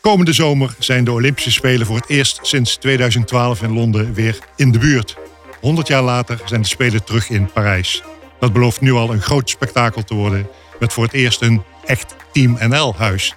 [0.00, 4.72] Komende zomer zijn de Olympische Spelen voor het eerst sinds 2012 in Londen weer in
[4.72, 5.16] de buurt.
[5.60, 8.02] 100 jaar later zijn de Spelen terug in Parijs.
[8.38, 10.48] Dat belooft nu al een groot spektakel te worden
[10.78, 13.34] met voor het eerst een echt Team NL-huis.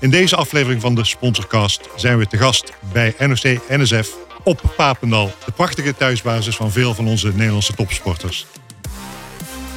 [0.00, 5.52] In deze aflevering van de Sponsorcast zijn we te gast bij NOC-NSF op Papendal, de
[5.52, 8.46] prachtige thuisbasis van veel van onze Nederlandse topsporters.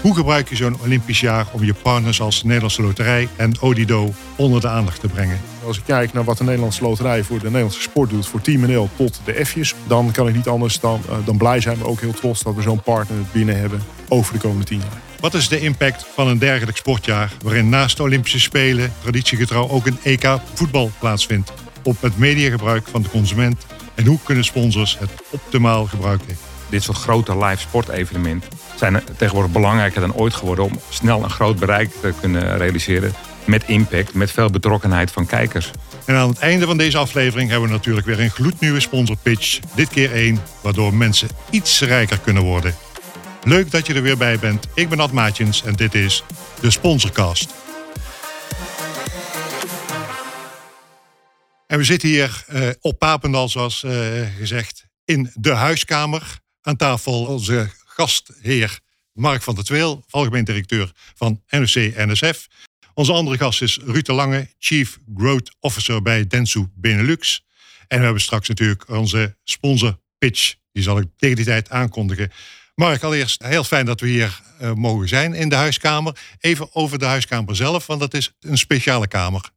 [0.02, 4.62] Hoe gebruik je zo'n Olympisch jaar om je partners als Nederlandse Loterij en Odido onder
[4.62, 5.40] de aandacht te brengen?
[5.66, 8.62] Als ik kijk naar wat de Nederlandse Loterij voor de Nederlandse sport doet, voor Team
[8.62, 11.88] NL tot de F'jes, dan kan ik niet anders dan, uh, dan blij zijn, maar
[11.88, 15.02] ook heel trots dat we zo'n partner binnen hebben over de komende tien jaar.
[15.20, 19.86] Wat is de impact van een dergelijk sportjaar waarin naast de Olympische Spelen traditiegetrouw ook
[19.86, 23.66] een EK voetbal plaatsvindt op het mediagebruik van de consument
[23.96, 26.38] en hoe kunnen sponsors het optimaal gebruiken?
[26.70, 31.60] Dit soort grote live sportevenementen zijn tegenwoordig belangrijker dan ooit geworden om snel een groot
[31.60, 33.14] bereik te kunnen realiseren
[33.46, 35.72] met impact, met veel betrokkenheid van kijkers.
[36.06, 39.60] En aan het einde van deze aflevering hebben we natuurlijk weer een gloednieuwe sponsorpitch.
[39.76, 42.76] Dit keer één waardoor mensen iets rijker kunnen worden.
[43.44, 44.68] Leuk dat je er weer bij bent.
[44.74, 46.24] Ik ben Ad Maatjens en dit is
[46.60, 47.54] de Sponsorcast.
[51.68, 53.92] En we zitten hier uh, op Papendal, zoals uh,
[54.38, 56.40] gezegd, in de huiskamer.
[56.62, 57.70] Aan tafel onze
[58.02, 58.80] gastheer
[59.14, 62.48] Mark van der Tweel, algemeen directeur van NOC-NSF.
[62.94, 67.46] Onze andere gast is Ruud de Lange, Chief Growth Officer bij Densu Benelux.
[67.88, 70.56] En we hebben straks natuurlijk onze sponsor pitch.
[70.72, 72.32] Die zal ik tegen die tijd aankondigen.
[72.76, 76.18] Mark, allereerst heel fijn dat we hier uh, mogen zijn in de huiskamer.
[76.40, 79.50] Even over de huiskamer zelf, want dat is een speciale kamer.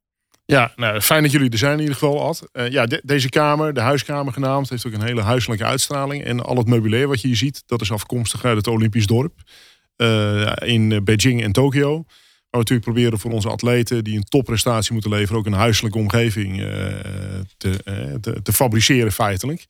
[0.47, 2.49] Ja, nou, fijn dat jullie er zijn in ieder geval, Ad.
[2.53, 6.25] Uh, ja, de, deze kamer, de huiskamer genaamd, heeft ook een hele huiselijke uitstraling.
[6.25, 9.35] En al het meubilair wat je hier ziet, dat is afkomstig uit het Olympisch dorp.
[9.97, 11.93] Uh, in Beijing en Tokio.
[11.95, 15.99] Waar we natuurlijk proberen voor onze atleten die een topprestatie moeten leveren, ook een huiselijke
[15.99, 16.57] omgeving
[17.57, 19.67] te, te, te, fabriceren feitelijk.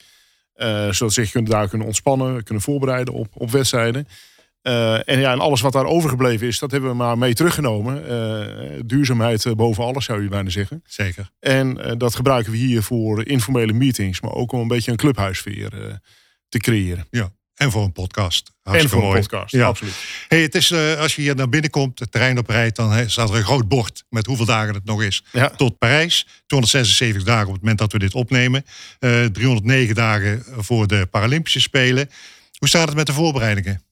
[0.91, 4.09] zodat ze zich kunnen, daar kunnen ontspannen, kunnen voorbereiden op, op wedstrijden.
[4.67, 8.05] Uh, en, ja, en alles wat daar overgebleven is, dat hebben we maar mee teruggenomen.
[8.11, 10.83] Uh, duurzaamheid boven alles, zou je bijna zeggen.
[10.87, 11.31] Zeker.
[11.41, 14.97] En uh, dat gebruiken we hier voor informele meetings, maar ook om een beetje een
[14.97, 16.01] clubhuisfeer
[16.49, 17.07] te creëren.
[17.11, 17.33] Ja.
[17.55, 18.53] En voor een podcast.
[18.63, 19.23] Hartstikke en voor mooi.
[19.23, 19.67] een podcast, ja.
[19.67, 19.95] absoluut.
[20.29, 23.31] Hey, het is, als je hier naar binnen komt, het terrein op rijdt, dan staat
[23.31, 25.25] er een groot bord met hoeveel dagen het nog is.
[25.33, 25.49] Ja.
[25.49, 26.27] Tot Parijs.
[26.47, 28.65] 276 dagen op het moment dat we dit opnemen.
[28.99, 32.11] 309 dagen voor de Paralympische Spelen.
[32.59, 33.83] Hoe staat het met de voorbereidingen?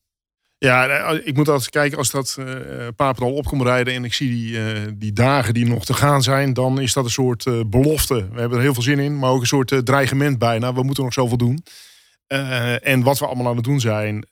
[0.63, 2.47] Ja, ik moet altijd kijken als dat uh,
[2.97, 6.53] Papendal op komt rijden en ik zie die, die dagen die nog te gaan zijn,
[6.53, 8.15] dan is dat een soort belofte.
[8.15, 10.75] We hebben er heel veel zin in, maar ook een soort dreigement bijna.
[10.75, 11.65] We moeten nog zoveel doen.
[12.83, 14.27] en wat we allemaal aan het doen zijn,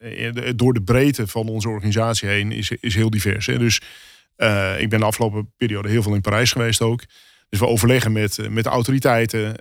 [0.57, 3.47] door de breedte van onze organisatie heen, is, is heel divers.
[3.47, 3.59] Hè?
[3.59, 3.77] Dus
[4.79, 7.03] ik ben de afgelopen periode heel veel in Parijs geweest ook.
[7.49, 9.55] Dus we overleggen met, met de autoriteiten.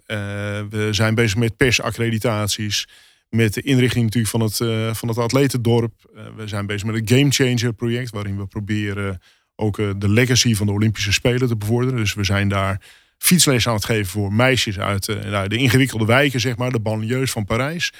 [0.69, 2.87] we zijn bezig met persaccreditaties
[3.29, 5.93] met de inrichting natuurlijk van het, uh, van het atletendorp.
[6.15, 9.21] Uh, we zijn bezig met het Game Changer project, waarin we proberen
[9.55, 11.99] ook uh, de legacy van de Olympische Spelen te bevorderen.
[11.99, 12.81] Dus we zijn daar
[13.17, 17.31] fietsles aan het geven voor meisjes uit nou, de ingewikkelde wijken, zeg maar, de banlieues
[17.31, 17.93] van Parijs.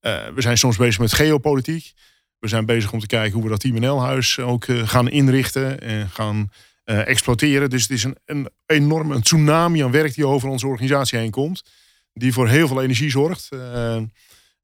[0.00, 1.92] we zijn soms bezig met geopolitiek.
[2.38, 6.10] We zijn bezig om te kijken hoe we dat Team NL-huis ook gaan inrichten en
[6.10, 6.50] gaan
[6.84, 7.70] exploiteren.
[7.70, 11.30] Dus het is een, een enorme een tsunami aan werk die over onze organisatie heen
[11.30, 11.64] komt.
[12.12, 13.48] Die voor heel veel energie zorgt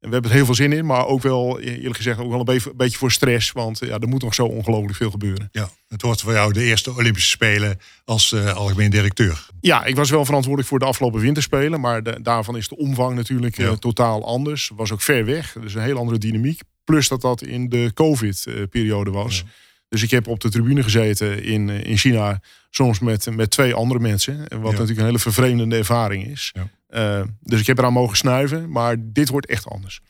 [0.02, 2.44] we hebben er heel veel zin in, maar ook wel, eerlijk gezegd, ook wel een
[2.44, 3.52] beetje, beetje voor stress.
[3.52, 5.48] Want ja, er moet nog zo ongelooflijk veel gebeuren.
[5.52, 9.46] Ja, het wordt voor jou de eerste Olympische Spelen als uh, algemeen directeur.
[9.60, 11.80] Ja, ik was wel verantwoordelijk voor de afgelopen winterspelen.
[11.80, 13.64] Maar de, daarvan is de omvang natuurlijk ja.
[13.64, 14.70] uh, totaal anders.
[14.74, 15.56] Was ook ver weg.
[15.60, 16.60] Dus een heel andere dynamiek.
[16.84, 19.36] Plus dat dat in de COVID-periode was.
[19.36, 19.50] Ja.
[19.88, 22.40] Dus ik heb op de tribune gezeten in, eh, in China,
[22.70, 24.38] soms met, met twee andere mensen.
[24.38, 24.58] Wat ja.
[24.60, 26.50] natuurlijk een hele vervreemdende ervaring is.
[26.54, 26.68] Ja.
[26.94, 30.00] Uh, dus ik heb eraan mogen snuiven, maar dit wordt echt anders.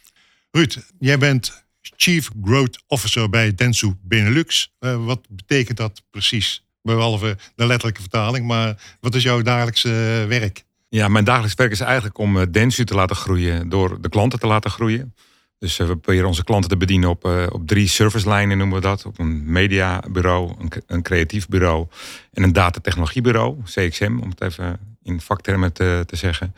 [0.51, 4.75] Ruud, jij bent Chief Growth Officer bij Densu Benelux.
[4.81, 6.65] Uh, wat betekent dat precies?
[6.83, 10.65] Behalve de letterlijke vertaling, maar wat is jouw dagelijkse werk?
[10.89, 14.47] Ja, mijn dagelijks werk is eigenlijk om Densu te laten groeien door de klanten te
[14.47, 15.15] laten groeien.
[15.63, 19.07] Dus we proberen onze klanten te bedienen op, uh, op drie servicelijnen noemen we dat.
[19.07, 21.87] Op een mediabureau, een, een creatief bureau
[22.33, 26.55] en een datatechnologiebureau, CXM, om het even in vaktermen te, te zeggen.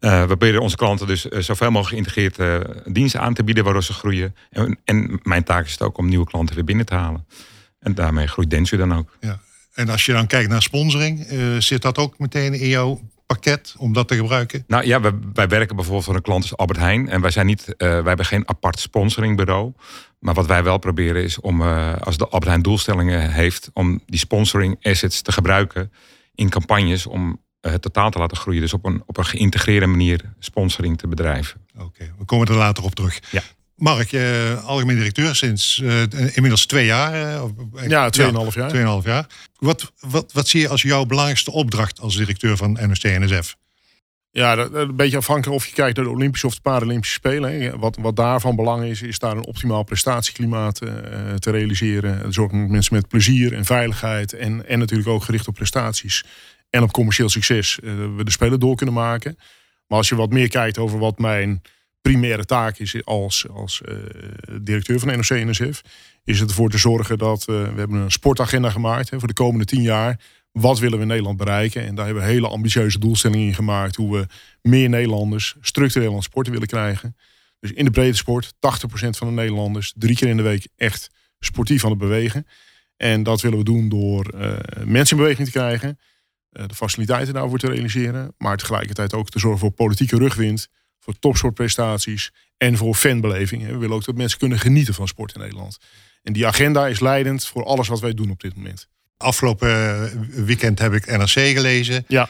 [0.00, 2.64] Uh, we proberen onze klanten dus zoveel mogelijk geïntegreerd
[2.94, 4.34] diensten aan te bieden waardoor ze groeien.
[4.50, 7.26] En, en, mijn taak is het ook om nieuwe klanten weer binnen te halen.
[7.80, 9.16] En daarmee groeit Densu dan ook.
[9.20, 9.40] Ja.
[9.74, 11.26] En als je dan kijkt naar sponsoring,
[11.58, 14.64] zit dat ook meteen in jouw pakket om dat te gebruiken?
[14.66, 17.08] Nou ja, wij, wij werken bijvoorbeeld voor een klant als Albert Heijn.
[17.08, 19.72] En wij, zijn niet, uh, wij hebben geen apart sponsoringbureau.
[20.18, 23.70] Maar wat wij wel proberen is om, uh, als de Albert Heijn doelstellingen heeft...
[23.72, 25.92] om die sponsoring assets te gebruiken
[26.34, 27.06] in campagnes...
[27.06, 28.60] om het totaal te laten groeien.
[28.60, 31.60] Dus op een, op een geïntegreerde manier sponsoring te bedrijven.
[31.78, 33.20] Oké, we komen er later op terug.
[33.30, 33.42] Ja.
[33.76, 36.02] Mark, uh, algemeen directeur sinds uh,
[36.34, 37.14] inmiddels twee jaar.
[37.14, 38.68] Uh, ja, tweeënhalf jaar.
[38.68, 39.26] Tweeënhalf jaar.
[39.58, 43.56] Wat, wat, wat zie je als jouw belangrijkste opdracht als directeur van NOC-NSF?
[44.30, 47.78] Ja, dat, een beetje afhankelijk of je kijkt naar de Olympische of de Paralympische Spelen.
[47.78, 50.74] Wat, wat daarvan belang is, is daar een optimaal prestatieklimaat
[51.38, 52.32] te realiseren.
[52.32, 56.24] Zorgen dat mensen met plezier en veiligheid en, en natuurlijk ook gericht op prestaties
[56.70, 59.38] en op commercieel succes we de Spelen door kunnen maken.
[59.86, 61.62] Maar als je wat meer kijkt over wat mijn
[62.06, 63.96] primaire taak is als, als uh,
[64.60, 65.82] directeur van NOC-NSF...
[66.24, 69.34] is het ervoor te zorgen dat uh, we hebben een sportagenda gemaakt hè, voor de
[69.34, 70.20] komende tien jaar.
[70.52, 71.86] Wat willen we in Nederland bereiken?
[71.86, 73.96] En daar hebben we hele ambitieuze doelstellingen in gemaakt...
[73.96, 74.26] hoe we
[74.62, 77.16] meer Nederlanders structureel aan sporten willen krijgen.
[77.60, 78.58] Dus in de brede sport, 80%
[78.88, 79.92] van de Nederlanders...
[79.96, 82.46] drie keer in de week echt sportief aan het bewegen.
[82.96, 85.98] En dat willen we doen door uh, mensen in beweging te krijgen...
[86.50, 88.34] de faciliteiten daarvoor te realiseren...
[88.38, 90.68] maar tegelijkertijd ook te zorgen voor politieke rugwind
[91.00, 93.66] voor topsportprestaties en voor fanbeleving.
[93.66, 95.78] We willen ook dat mensen kunnen genieten van sport in Nederland.
[96.22, 98.88] En die agenda is leidend voor alles wat wij doen op dit moment.
[99.16, 102.04] Afgelopen eh, weekend heb ik NRC gelezen.
[102.08, 102.28] Ja.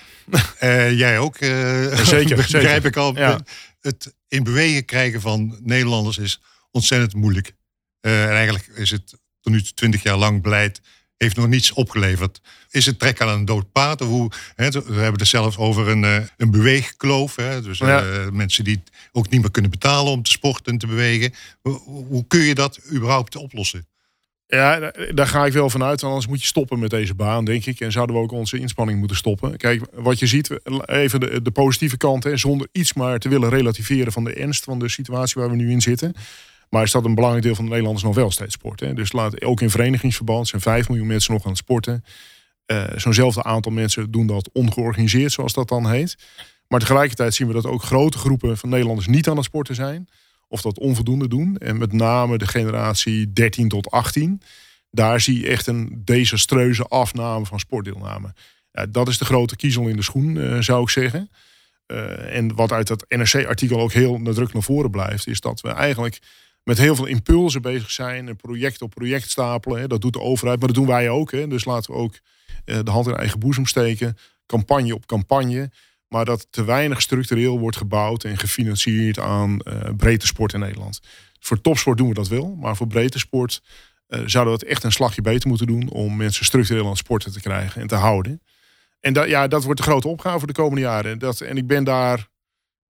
[0.63, 1.41] Uh, jij ook.
[1.41, 2.37] Uh, zeker.
[2.53, 3.17] begrijp ik al.
[3.17, 3.41] Ja.
[3.81, 6.41] Het in bewegen krijgen van Nederlanders is
[6.71, 7.53] ontzettend moeilijk.
[8.01, 9.11] en eigenlijk is het
[9.41, 10.81] tot nu toe twintig jaar lang beleid
[11.17, 12.41] heeft nog niets opgeleverd.
[12.71, 14.01] Is het trek aan een dood paard?
[14.01, 17.37] Of hoe, hè, we hebben het zelfs over een, uh, een beweegkloof.
[17.37, 18.83] Hè, dus uh, mensen die
[19.13, 21.35] ook niet meer kunnen betalen om te sporten en te bewegen.
[21.63, 23.87] Hoe, hoe kun je dat überhaupt oplossen?
[24.49, 26.03] Ja, daar ga ik wel vanuit.
[26.03, 27.81] Anders moet je stoppen met deze baan, denk ik.
[27.81, 29.57] En zouden we ook onze inspanning moeten stoppen.
[29.57, 32.25] Kijk, wat je ziet, even de, de positieve kant.
[32.25, 35.57] Hè, zonder iets maar te willen relativeren van de ernst van de situatie waar we
[35.57, 36.15] nu in zitten.
[36.69, 38.95] Maar is dat een belangrijk deel van de Nederlanders nog wel steeds sporten.
[38.95, 42.05] Dus laat, ook in verenigingsverband zijn 5 miljoen mensen nog aan het sporten.
[42.67, 46.17] Uh, Zo'nzelfde aantal mensen doen dat ongeorganiseerd, zoals dat dan heet.
[46.69, 50.09] Maar tegelijkertijd zien we dat ook grote groepen van Nederlanders niet aan het sporten zijn.
[50.49, 51.57] Of dat onvoldoende doen.
[51.57, 54.43] En met name de generatie 13 tot 18.
[54.91, 58.35] Daar zie je echt een desastreuze afname van sportdeelname.
[58.91, 61.31] Dat is de grote kiezel in de schoen, uh, zou ik zeggen.
[61.87, 65.69] Uh, en wat uit dat NRC-artikel ook heel nadrukkelijk naar voren blijft, is dat we
[65.69, 66.19] eigenlijk
[66.67, 68.37] met heel veel impulsen bezig zijn.
[68.37, 69.89] Project op project stapelen.
[69.89, 71.33] Dat doet de overheid, maar dat doen wij ook.
[71.33, 71.49] Hè.
[71.49, 72.15] Dus laten we ook
[72.65, 74.17] uh, de hand in eigen boezem steken.
[74.47, 75.71] Campagne op campagne.
[76.09, 81.01] Maar dat te weinig structureel wordt gebouwd en gefinancierd aan uh, breedte sport in Nederland.
[81.41, 82.57] Voor topsport doen we dat wel.
[82.61, 83.63] Maar voor breedte sport
[84.09, 85.91] uh, zouden we het echt een slagje beter moeten doen.
[85.91, 88.43] Om mensen structureel aan het sporten te krijgen en te houden.
[89.01, 91.19] En dat, ja, dat wordt de grote opgave voor de komende jaren.
[91.19, 92.29] Dat, en ik ben daar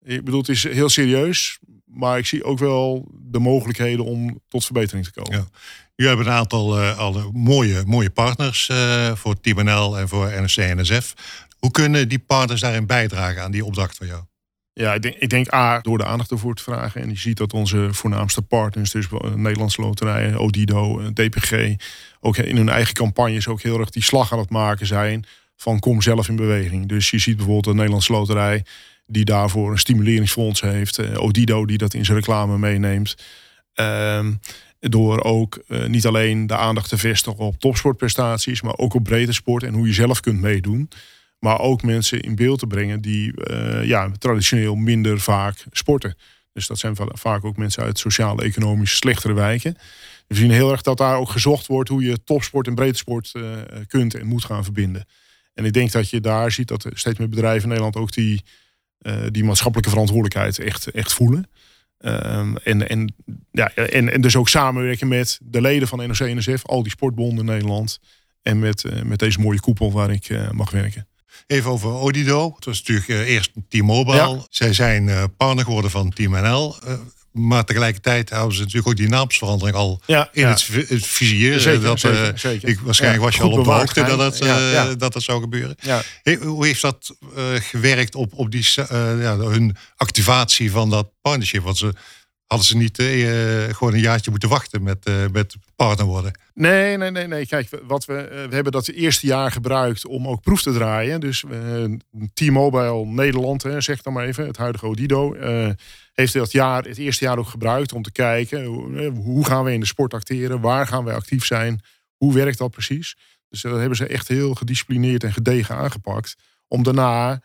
[0.06, 1.60] ik bedoel, het is heel serieus.
[1.86, 5.38] Maar ik zie ook wel de mogelijkheden om tot verbetering te komen.
[5.38, 5.48] Ja.
[5.96, 10.28] Jullie hebben een aantal uh, alle mooie, mooie partners uh, voor Team NL en voor
[10.28, 11.14] NRC-NSF.
[11.60, 14.24] Hoe kunnen die partners daarin bijdragen aan die opdracht van jou?
[14.74, 17.02] Ja, ik denk, ik denk A, door de aandacht ervoor te vragen.
[17.02, 21.76] En je ziet dat onze voornaamste partners, dus Nederlandse Loterijen, Odido, DPG,
[22.20, 25.26] ook in hun eigen campagnes ook heel erg die slag aan het maken zijn
[25.56, 26.88] van kom zelf in beweging.
[26.88, 28.66] Dus je ziet bijvoorbeeld de Nederlandse Loterij
[29.06, 31.00] die daarvoor een stimuleringsfonds heeft.
[31.00, 33.16] Uh, Odido die dat in zijn reclame meeneemt.
[33.76, 34.28] Uh,
[34.80, 39.34] door ook uh, niet alleen de aandacht te vestigen op topsportprestaties, maar ook op breedte
[39.34, 40.90] sport en hoe je zelf kunt meedoen.
[41.40, 46.18] Maar ook mensen in beeld te brengen die uh, ja, traditioneel minder vaak sporten.
[46.54, 49.78] Dus dat zijn vaak ook mensen uit sociaal-economisch slechtere wijken.
[50.28, 53.32] We zien heel erg dat daar ook gezocht wordt hoe je topsport en breedte sport
[53.88, 55.06] kunt en moet gaan verbinden.
[55.54, 58.34] En ik denk dat je daar ziet dat steeds meer bedrijven in Nederland ook die
[58.34, 58.42] uh,
[59.32, 61.50] die maatschappelijke verantwoordelijkheid echt, echt voelen.
[62.00, 63.14] Um, en, en,
[63.52, 67.46] ja, en, en dus ook samenwerken met de leden van NOC-NSF, al die sportbonden in
[67.46, 68.00] Nederland.
[68.42, 71.08] En met, uh, met deze mooie koepel waar ik uh, mag werken.
[71.48, 72.54] Even over Odido.
[72.56, 74.16] Het was natuurlijk eerst T-Mobile.
[74.16, 74.46] Ja.
[74.50, 76.76] Zij zijn partner geworden van Team NL.
[77.38, 80.50] Maar tegelijkertijd houden ze natuurlijk ook die naamsverandering al ja, in ja.
[80.50, 81.60] Het, het vizier.
[81.60, 82.70] Zeker, dat, zeker, uh, zeker.
[82.70, 85.76] Ik, waarschijnlijk was je al op de hoogte dat het, uh, dat het zou gebeuren.
[86.24, 91.64] He, hoe heeft dat uh, gewerkt op, op die, hun activatie van dat partnership?
[91.64, 91.94] Want ze
[92.48, 92.98] hadden ze niet
[93.76, 96.40] gewoon een jaartje moeten wachten met, met partner worden.
[96.54, 97.48] Nee, nee, nee, nee.
[97.48, 101.20] Kijk, wat we, we hebben dat eerste jaar gebruikt om ook proef te draaien.
[101.20, 101.44] Dus
[102.34, 105.36] T-Mobile Nederland, hè, zeg dan maar even, het huidige Odido
[106.14, 108.66] heeft dat jaar, het eerste jaar ook gebruikt om te kijken
[109.14, 111.82] hoe gaan we in de sport acteren, waar gaan wij actief zijn,
[112.18, 113.18] hoe werkt dat precies.
[113.50, 116.36] Dus dat hebben ze echt heel gedisciplineerd en gedegen aangepakt.
[116.68, 117.42] Om daarna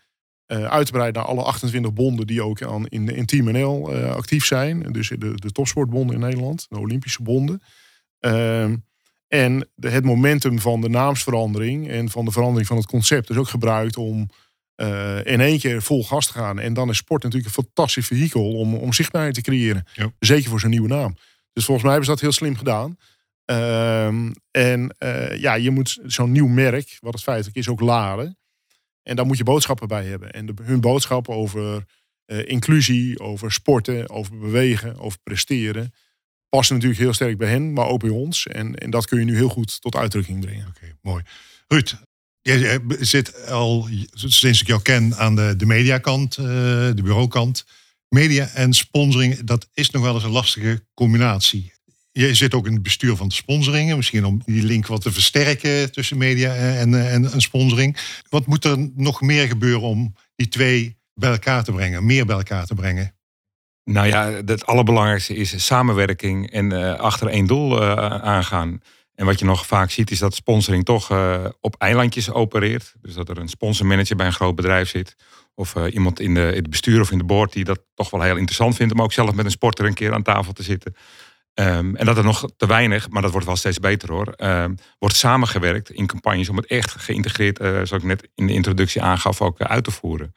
[0.46, 4.46] uit te breiden naar alle 28 bonden die ook aan, in, in Team NL actief
[4.46, 4.92] zijn.
[4.92, 7.62] Dus de, de topsportbonden in Nederland, de Olympische bonden.
[8.20, 8.76] Ehm,
[9.28, 13.36] en de, het momentum van de naamsverandering en van de verandering van het concept is
[13.36, 14.28] ook gebruikt om
[15.24, 16.58] in één keer vol gas te gaan.
[16.58, 19.84] En dan is sport natuurlijk een fantastisch vehikel om, om zichtbaarheid te creëren.
[20.18, 21.16] Zeker voor zo'n nieuwe naam.
[21.52, 22.96] Dus volgens mij hebben ze dat heel slim gedaan.
[23.44, 28.38] Ehm, en uh, ja, je moet zo'n nieuw merk, wat het feitelijk is, ook laden.
[29.02, 30.30] En daar moet je boodschappen bij hebben.
[30.30, 31.84] En de, hun boodschappen over
[32.26, 35.92] uh, inclusie, over sporten, over bewegen, over presteren,
[36.50, 38.47] passen natuurlijk heel sterk bij hen, maar ook bij ons.
[38.47, 40.66] En, en dat kun je nu heel goed tot uitdrukking brengen.
[40.69, 41.23] Oké, mooi.
[41.66, 41.97] Ruud,
[42.42, 47.64] jij zit al sinds ik jou ken aan de, de mediakant, uh, de bureaukant.
[48.09, 51.73] Media en sponsoring, dat is nog wel eens een lastige combinatie.
[52.12, 53.97] Je zit ook in het bestuur van de sponsoringen.
[53.97, 57.97] Misschien om die link wat te versterken tussen media en, en, en sponsoring.
[58.28, 62.37] Wat moet er nog meer gebeuren om die twee bij elkaar te brengen, meer bij
[62.37, 63.14] elkaar te brengen?
[63.84, 68.80] Nou ja, het allerbelangrijkste is samenwerking en uh, achter één doel uh, aangaan.
[69.14, 72.94] En wat je nog vaak ziet is dat sponsoring toch uh, op eilandjes opereert.
[73.00, 75.16] Dus dat er een sponsormanager bij een groot bedrijf zit.
[75.54, 78.20] Of iemand in, de, in het bestuur of in de board die dat toch wel
[78.20, 80.94] heel interessant vindt om ook zelf met een sporter een keer aan tafel te zitten.
[81.54, 84.75] Um, en dat er nog te weinig, maar dat wordt wel steeds beter hoor, um,
[84.99, 89.40] wordt samengewerkt in campagnes om het echt geïntegreerd, zoals ik net in de introductie aangaf,
[89.40, 90.34] ook uit te voeren.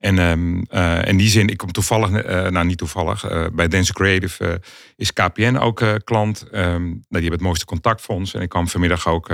[0.00, 2.10] En um, uh, in die zin, ik kom toevallig,
[2.50, 4.60] nou niet toevallig, bij Dance Creative
[4.96, 6.46] is KPN ook klant.
[6.50, 8.34] nou, die hebben het mooiste contactfonds.
[8.34, 9.30] En ik kwam vanmiddag ook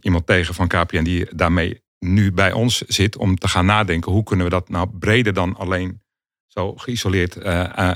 [0.00, 4.22] iemand tegen van KPN die daarmee nu bij ons zit om te gaan nadenken hoe
[4.22, 6.02] kunnen we dat nou breder dan alleen
[6.46, 7.42] zo geïsoleerd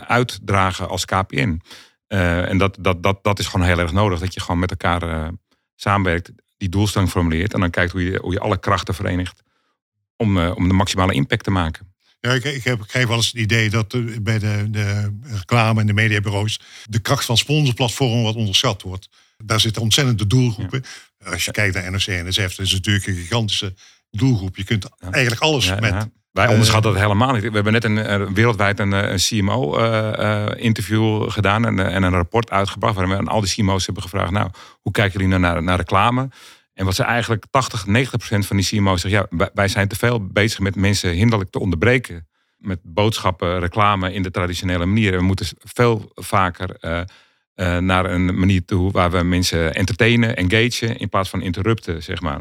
[0.06, 1.60] uitdragen als KPN.
[2.06, 4.18] En dat, dat, dat, dat is gewoon heel erg nodig.
[4.18, 5.30] Dat je gewoon met elkaar
[5.74, 7.54] samenwerkt, die doelstelling formuleert.
[7.54, 9.42] En dan kijkt hoe je, hoe je alle krachten verenigt
[10.20, 11.92] om, uh, om de maximale impact te maken.
[12.20, 13.88] Ja, ik, ik, heb, ik krijg wel eens het idee dat
[14.22, 19.08] bij de, de reclame en de mediabureaus de kracht van sponsorplatformen wat onderschat wordt.
[19.44, 20.84] Daar zitten ontzettende doelgroepen.
[21.18, 21.30] Ja.
[21.30, 23.74] Als je kijkt naar NRC en NSF, dat is natuurlijk een gigantische
[24.10, 24.56] doelgroep.
[24.56, 27.42] Je kunt eigenlijk alles met wij eh, onderschatten dat helemaal niet.
[27.42, 32.50] We hebben net een, wereldwijd een, een CMO-interview eh, eh, gedaan en, en, een rapport
[32.50, 32.94] uitgebracht.
[32.94, 34.50] Waarin we aan al die CMO's hebben gevraagd: Nou,
[34.80, 36.28] hoe kijken jullie nou naar, naar reclame?
[36.80, 39.96] En wat ze eigenlijk 80, 90 procent van die CMO's zeggen: Ja, wij zijn te
[39.96, 42.28] veel bezig met mensen hinderlijk te onderbreken.
[42.56, 45.12] Met boodschappen, reclame in de traditionele manier.
[45.12, 46.76] We moeten veel vaker
[47.80, 52.40] naar een manier toe waar we mensen entertainen, engagen, in plaats van interrupten, zeg maar.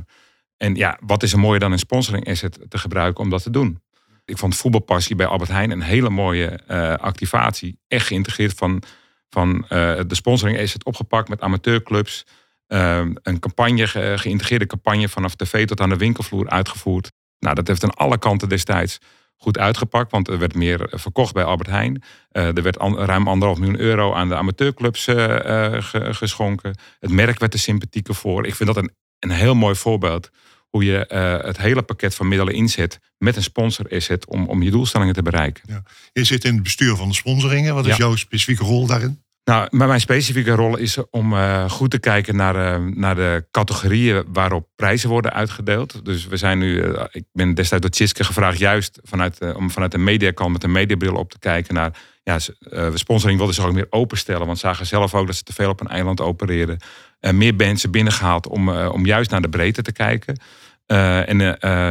[0.58, 3.50] En ja, wat is er mooier dan een sponsoring asset te gebruiken om dat te
[3.50, 3.82] doen?
[4.26, 7.80] Ik vond voetbalpassie bij Albert Heijn een hele mooie uh, activatie.
[7.88, 8.84] Echt geïntegreerd van,
[9.30, 9.66] van
[10.08, 12.26] de sponsoring asset opgepakt met amateurclubs.
[12.70, 17.12] Uh, een campagne, ge geïntegreerde campagne vanaf tv tot aan de winkelvloer uitgevoerd.
[17.40, 19.00] Nou, dat heeft aan alle kanten destijds
[19.36, 20.12] goed uitgepakt.
[20.12, 22.04] Want er werd meer verkocht bij Albert Heijn.
[22.32, 26.78] Uh, er werd an, ruim anderhalf miljoen euro aan de amateurclubs uh, geschonken.
[27.00, 28.46] Het merk werd er sympathieker voor.
[28.46, 30.30] Ik vind dat een, een heel mooi voorbeeld
[30.70, 34.64] hoe je uh, het hele pakket van middelen inzet met een sponsor asset om, om
[34.64, 35.64] je doelstellingen te bereiken.
[35.68, 35.84] Ja.
[36.12, 37.74] Je zit in het bestuur van de sponsoringen.
[37.74, 39.24] Wat is jouw specifieke rol daarin?
[39.50, 44.24] Nou, mijn specifieke rol is om uh, goed te kijken naar, uh, naar de categorieën
[44.28, 46.06] waarop prijzen worden uitgedeeld.
[46.06, 49.92] Dus we zijn nu, uh, ik ben destijds door Tjitske gevraagd juist vanuit, om vanuit
[49.92, 51.92] de mediakant met een mediabril op te kijken naar,
[52.24, 52.40] ja,
[52.94, 55.80] sponsoring wilden ze ook meer openstellen, want zagen zelf ook dat ze te veel op
[55.80, 56.78] een eiland opereren.
[57.20, 60.40] meer mensen binnengehaald om, om juist naar de breedte te kijken.
[61.26, 61.40] En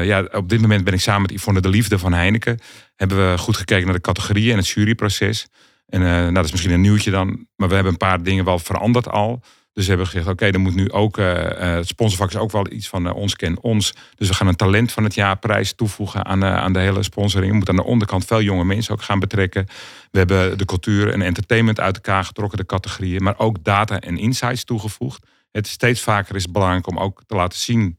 [0.07, 2.59] ja, op dit moment ben ik samen met Yvonne de Liefde van Heineken.
[2.97, 5.47] Hebben we goed gekeken naar de categorieën en het juryproces.
[5.89, 7.47] En uh, nou, dat is misschien een nieuwtje dan.
[7.57, 9.41] Maar we hebben een paar dingen wel veranderd al.
[9.73, 11.17] Dus we hebben gezegd, oké, okay, dan moet nu ook...
[11.17, 13.95] het sponsorvak is ook wel iets van ons ken ons.
[14.15, 17.51] Dus we gaan een talent van het jaar prijs toevoegen aan, aan de hele sponsoring.
[17.51, 19.67] We moeten aan de onderkant veel jonge mensen ook gaan betrekken.
[20.11, 23.23] We hebben de cultuur en entertainment uit elkaar getrokken, de categorieën.
[23.23, 25.27] Maar ook data en insights toegevoegd.
[25.51, 27.99] Het steeds vaker is belangrijk om ook te laten zien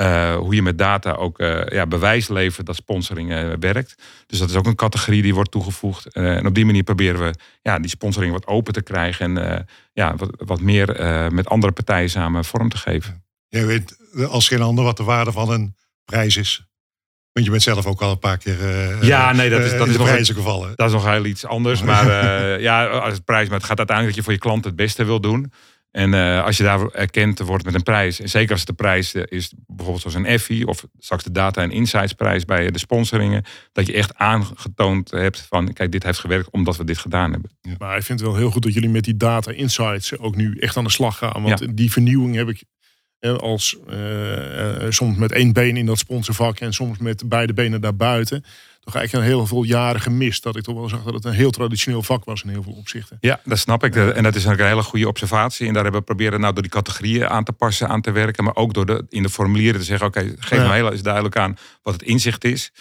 [0.00, 3.94] uh, hoe je met data ook uh, ja, bewijs levert dat sponsoring uh, werkt.
[4.26, 6.12] Dus dat is ook een categorie die wordt toegevoegd.
[6.12, 10.16] en op die manier proberen we ja, die sponsoring wat open te krijgen en ja,
[10.16, 10.86] wat, wat meer
[11.32, 13.24] met andere partijen samen vorm te geven.
[13.48, 13.96] Jij weet
[14.28, 16.66] als geen ander wat de waarde van een prijs is.
[17.32, 18.58] Want je bent zelf ook al een paar keer
[19.04, 20.72] ja, nee, dat is, dat is nog prijzen gevallen.
[20.74, 21.82] Dat is nog heel iets anders.
[21.82, 22.06] Maar
[22.68, 25.04] ja, als het prijs, maar het gaat uiteindelijk dat je voor je klant het beste
[25.04, 25.52] wil doen.
[25.90, 29.14] En uh, als je daar erkend wordt met een prijs, en zeker als de prijs
[29.14, 32.78] eh, is bijvoorbeeld zoals een Effie of straks de data en insights prijs bij de
[32.78, 37.32] sponsoringen, dat je echt aangetoond hebt van kijk, dit heeft gewerkt omdat we dit gedaan
[37.32, 37.50] hebben.
[37.60, 37.74] Ja.
[37.78, 40.56] Maar ik vind het wel heel goed dat jullie met die data insights ook nu
[40.58, 41.42] echt aan de slag gaan.
[41.42, 42.64] Want die vernieuwing heb ik
[43.20, 48.44] als, uh, soms met één been in dat sponsorvak en soms met beide benen daarbuiten.
[48.80, 50.42] Toch eigenlijk een heel veel jaren gemist.
[50.42, 52.72] Dat ik toch wel zag dat het een heel traditioneel vak was in heel veel
[52.72, 53.16] opzichten.
[53.20, 53.96] Ja, dat snap ik.
[53.96, 55.66] En dat is een hele goede observatie.
[55.66, 58.44] En daar hebben we proberen nou door die categorieën aan te passen, aan te werken.
[58.44, 61.36] Maar ook door de, in de formulieren te zeggen, oké, geef me heel eens duidelijk
[61.36, 62.72] aan wat het inzicht is.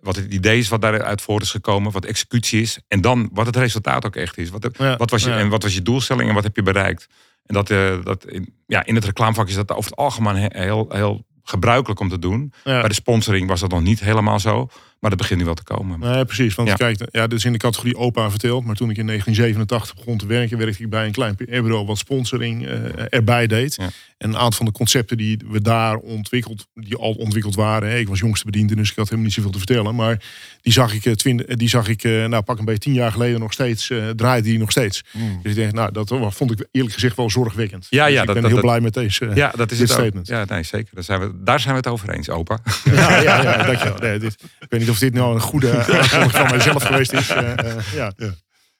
[0.00, 2.78] Wat het idee is wat daaruit voort is gekomen, wat executie is.
[2.88, 4.50] En dan wat het resultaat ook echt is.
[4.50, 7.08] Wat, wat was je, En wat was je doelstelling en wat heb je bereikt?
[7.46, 10.86] En dat, uh, dat in, ja, in het reclamevak is dat over het algemeen heel,
[10.88, 12.52] heel gebruikelijk om te doen.
[12.64, 14.68] Bij de sponsoring was dat nog niet helemaal zo.
[15.04, 16.00] Maar dat begint nu wel te komen.
[16.00, 16.54] Nee, precies.
[16.54, 18.64] Want kijk, ja, dit is in de categorie opa verteld.
[18.64, 21.98] Maar toen ik in 1987 begon te werken, werkte ik bij een klein PR-bureau wat
[21.98, 22.72] sponsoring uh,
[23.08, 23.76] erbij deed.
[23.76, 27.88] En een aantal van de concepten die we daar ontwikkeld, die al ontwikkeld waren.
[27.88, 29.94] Hè, ik was jongste bediende, dus ik had helemaal niet zoveel te vertellen.
[29.94, 30.22] Maar
[30.62, 33.40] die zag ik, eh, twintig, die zag ik nou, pak een beetje tien jaar geleden
[33.40, 35.04] nog steeds, uh, draaide die nog steeds.
[35.12, 35.38] Mm.
[35.42, 37.86] Dus ik denk, nou, dat vond ik eerlijk gezegd wel zorgwekkend.
[37.90, 39.98] Ja, dus ja, ik dat, ben heel blij met deze ja, dat is dit het
[39.98, 40.26] statement.
[40.26, 40.94] Ja, nee, zeker.
[40.94, 42.58] Daar zijn, we, daar zijn we het over eens, opa.
[42.84, 43.98] Ja, ja, ja dankjewel.
[43.98, 47.30] Nee, dit, ik weet niet of dit nou een goede aankondiging van mijzelf geweest is.
[47.30, 48.12] Uh, uh, ja.
[48.16, 48.34] ja.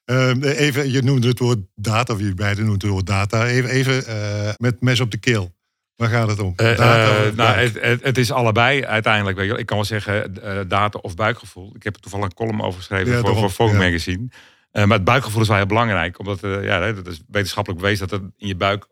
[0.04, 3.46] Um, even, je noemde het woord data, of je beiden noemden het woord data.
[3.46, 5.54] Even, even uh, met mes op de keel.
[5.96, 6.52] Waar gaat het om?
[6.56, 9.36] Data nou, het, het, het, is allebei uiteindelijk.
[9.36, 10.34] Weet je, ik kan wel zeggen
[10.68, 11.72] data of buikgevoel.
[11.74, 13.84] Ik heb er toevallig een column over geschreven ja, voor, voor Vogue ja.
[13.84, 14.28] Magazine.
[14.72, 16.18] maar het buikgevoel is wel heel belangrijk.
[16.18, 18.86] Omdat ja, dat is wetenschappelijk bewezen dat er in je buik,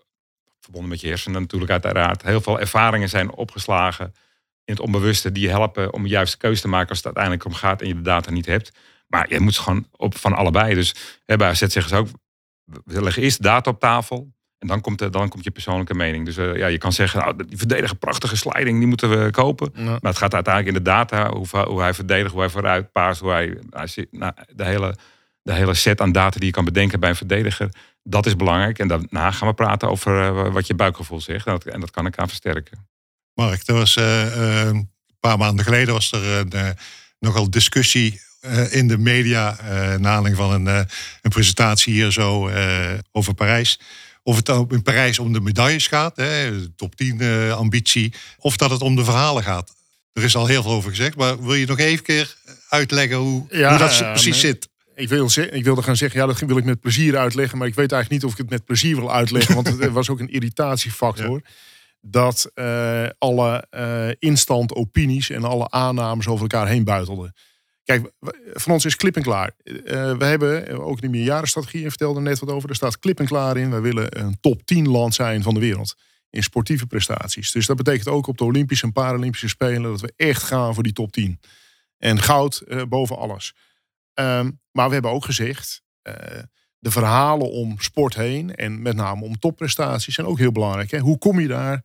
[0.60, 4.12] verbonden met je hersenen natuurlijk uiteraard, heel veel ervaringen zijn opgeslagen
[4.64, 7.44] in het onbewuste die je helpen om de juiste keuze te maken als het uiteindelijk
[7.44, 8.72] om gaat en je de data niet hebt.
[9.06, 10.74] Maar je moet gewoon op van allebei.
[10.74, 12.08] Dus hè, bij AZ zeggen ze ook,
[12.84, 15.94] we leggen eerst de data op tafel en dan komt, de, dan komt je persoonlijke
[15.94, 16.24] mening.
[16.24, 19.70] Dus uh, ja, je kan zeggen, nou, die verdedigen prachtige sliding, die moeten we kopen.
[19.74, 19.82] Ja.
[19.84, 23.20] Maar het gaat uiteindelijk in de data, hoe, hoe hij verdedigt, hoe hij vooruit paast,
[23.20, 24.96] hoe hij, hij nou, de, hele,
[25.42, 27.68] de hele set aan data die je kan bedenken bij een verdediger.
[28.02, 28.78] Dat is belangrijk.
[28.78, 31.46] En daarna gaan we praten over uh, wat je buikgevoel zegt.
[31.46, 32.86] En dat, en dat kan ik aan versterken.
[33.34, 36.68] Mark, er was uh, een paar maanden geleden was er een, uh,
[37.18, 38.20] nogal discussie
[38.70, 39.56] in de media
[39.98, 40.66] na aanleiding van een,
[41.22, 42.50] een, presentatie hier zo
[43.12, 43.80] over Parijs.
[44.22, 48.80] Of het in Parijs om de medailles gaat, hè, top 10 ambitie, of dat het
[48.80, 49.74] om de verhalen gaat.
[50.12, 52.36] Er is al heel veel over gezegd, maar wil je nog even keer
[52.68, 54.68] uitleggen hoe, ja, hoe dat precies zit?
[54.94, 57.58] Ik, wil, ik wilde gaan zeggen, ja, dat wil ik met plezier uitleggen.
[57.58, 59.54] Maar ik weet eigenlijk niet of ik het met plezier wil uitleggen.
[59.54, 61.40] Want het was ook een irritatiefactor.
[61.44, 61.50] Ja
[62.04, 67.34] dat uh, alle uh, instant opinies en alle aannames over elkaar heen buitelden.
[67.84, 68.10] Kijk,
[68.52, 69.54] van ons is klip en klaar.
[69.64, 73.26] Uh, we hebben ook de meerjarenstrategie, en vertelde net wat over, er staat klip en
[73.26, 73.70] klaar in.
[73.70, 75.96] We willen een top 10 land zijn van de wereld
[76.30, 77.52] in sportieve prestaties.
[77.52, 80.82] Dus dat betekent ook op de Olympische en Paralympische Spelen dat we echt gaan voor
[80.82, 81.40] die top 10.
[81.98, 83.54] En goud boven alles.
[84.14, 85.82] Um, maar we hebben ook gezegd,
[86.82, 90.90] de verhalen om sport heen en met name om topprestaties zijn ook heel belangrijk.
[90.90, 90.98] Hè?
[90.98, 91.84] Hoe kom je daar?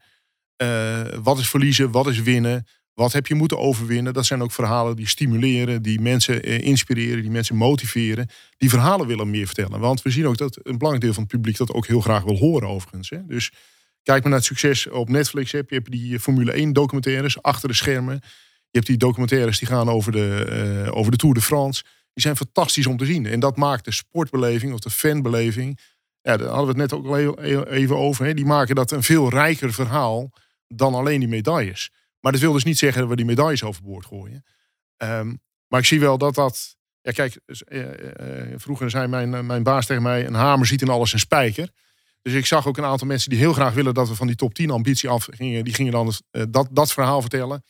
[0.63, 1.91] Uh, wat is verliezen?
[1.91, 2.67] Wat is winnen?
[2.93, 4.13] Wat heb je moeten overwinnen?
[4.13, 8.29] Dat zijn ook verhalen die stimuleren, die mensen uh, inspireren, die mensen motiveren.
[8.57, 9.79] Die verhalen willen meer vertellen.
[9.79, 12.23] Want we zien ook dat een belangrijk deel van het publiek dat ook heel graag
[12.23, 13.09] wil horen overigens.
[13.09, 13.25] Hè?
[13.25, 13.51] Dus
[14.03, 15.51] kijk maar naar het succes op Netflix.
[15.51, 18.19] Heb je hebt die eh, Formule 1 documentaires achter de schermen.
[18.69, 21.83] Je hebt die documentaires die gaan over de, over de Tour de France.
[22.17, 23.25] Die zijn fantastisch om te zien.
[23.25, 25.79] En dat maakt de sportbeleving of de fanbeleving.
[26.21, 28.25] Ja, daar hadden we het net ook al even over.
[28.25, 28.33] Hè.
[28.33, 30.29] Die maken dat een veel rijker verhaal
[30.67, 31.91] dan alleen die medailles.
[32.19, 34.43] Maar dat wil dus niet zeggen dat we die medailles overboord gooien.
[34.97, 36.75] Um, maar ik zie wel dat dat.
[37.01, 40.89] Ja, kijk, uh, uh, vroeger zei mijn, mijn baas tegen mij: een hamer ziet in
[40.89, 41.69] alles een spijker.
[42.21, 44.35] Dus ik zag ook een aantal mensen die heel graag willen dat we van die
[44.35, 45.63] top 10 ambitie af gingen.
[45.63, 46.13] Die gingen dan
[46.49, 47.63] dat, dat verhaal vertellen.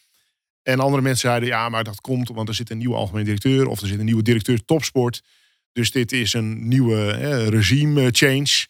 [0.68, 3.68] En andere mensen zeiden: ja, maar dat komt, want er zit een nieuwe algemeen directeur
[3.68, 5.24] of er zit een nieuwe directeur topsport.
[5.72, 7.12] Dus dit is een nieuwe
[7.50, 8.66] regime change.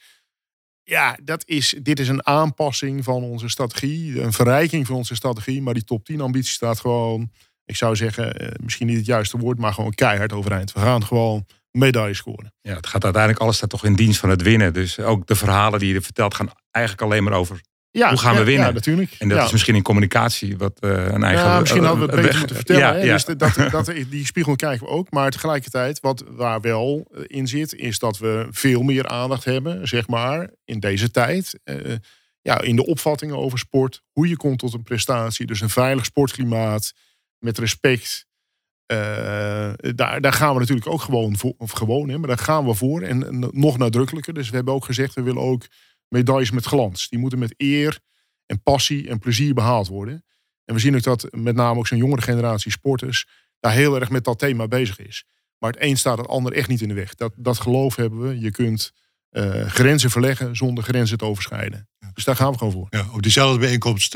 [0.83, 4.21] Ja, dat is, dit is een aanpassing van onze strategie.
[4.21, 5.62] Een verrijking van onze strategie.
[5.62, 7.31] Maar die top 10 ambitie staat gewoon,
[7.65, 10.73] ik zou zeggen, misschien niet het juiste woord, maar gewoon keihard overeind.
[10.73, 12.53] We gaan gewoon medailles scoren.
[12.62, 14.73] Ja, het gaat uiteindelijk alles staat toch in dienst van het winnen.
[14.73, 17.62] Dus ook de verhalen die je vertelt gaan eigenlijk alleen maar over
[17.97, 18.67] ja, hoe gaan we winnen?
[18.67, 19.15] Ja, natuurlijk.
[19.19, 21.45] En dat is misschien in communicatie wat uh, een eigen...
[21.45, 23.05] Ja, misschien hadden we het beter moeten vertellen.
[23.05, 25.12] Ja, dus dat, dat, die spiegel krijgen we ook.
[25.12, 27.73] Maar tegelijkertijd, wat waar wel in zit...
[27.73, 31.60] is dat we veel meer aandacht hebben, zeg maar, in deze tijd...
[31.65, 31.95] Uh,
[32.41, 34.01] ja, in de opvattingen over sport.
[34.12, 35.45] Hoe je komt tot een prestatie.
[35.45, 36.93] Dus een veilig sportklimaat.
[37.39, 38.25] Met respect.
[38.91, 38.97] Uh,
[39.95, 41.53] daar, daar gaan we natuurlijk ook gewoon voor.
[41.57, 43.01] Of gewoon, hè, maar daar gaan we voor.
[43.01, 44.33] En, en nog nadrukkelijker.
[44.33, 45.65] Dus we hebben ook gezegd, we willen ook
[46.10, 47.10] medailles met glans.
[47.10, 48.00] Die moeten met eer
[48.46, 50.26] en passie en plezier behaald worden.
[50.65, 53.28] En we zien ook dat met name ook zo'n jongere generatie sporters
[53.60, 55.26] daar heel erg met dat thema bezig is.
[55.58, 57.15] Maar het een staat het ander echt niet in de weg.
[57.15, 58.39] Dat, dat geloof hebben we.
[58.39, 58.93] Je kunt
[59.67, 61.89] grenzen verleggen zonder grenzen te overschrijden.
[62.13, 62.88] Dus daar gaan we gewoon voor.
[62.89, 64.12] Ja, op diezelfde bijeenkomst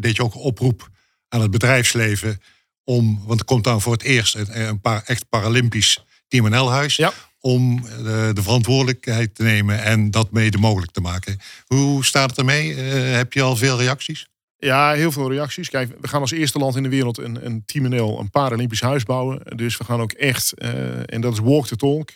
[0.00, 0.88] deed je ook oproep
[1.28, 2.40] aan het bedrijfsleven
[2.84, 6.96] om, want er komt dan voor het eerst een, een paar echt Paralympisch Team NL-huis.
[6.96, 7.12] Ja.
[7.44, 11.38] Om de, de, verantwoordelijkheid te nemen en dat mede mogelijk te maken.
[11.66, 12.74] Hoe staat het ermee?
[12.74, 14.26] heb je al veel reacties?
[14.56, 15.70] Ja, heel veel reacties.
[15.70, 18.80] Kijk, we gaan als eerste land in de wereld een, een Team NL, een Paralympisch
[18.80, 19.56] huis bouwen.
[19.56, 22.10] Dus we gaan ook echt, uh, en dat is walk the talk.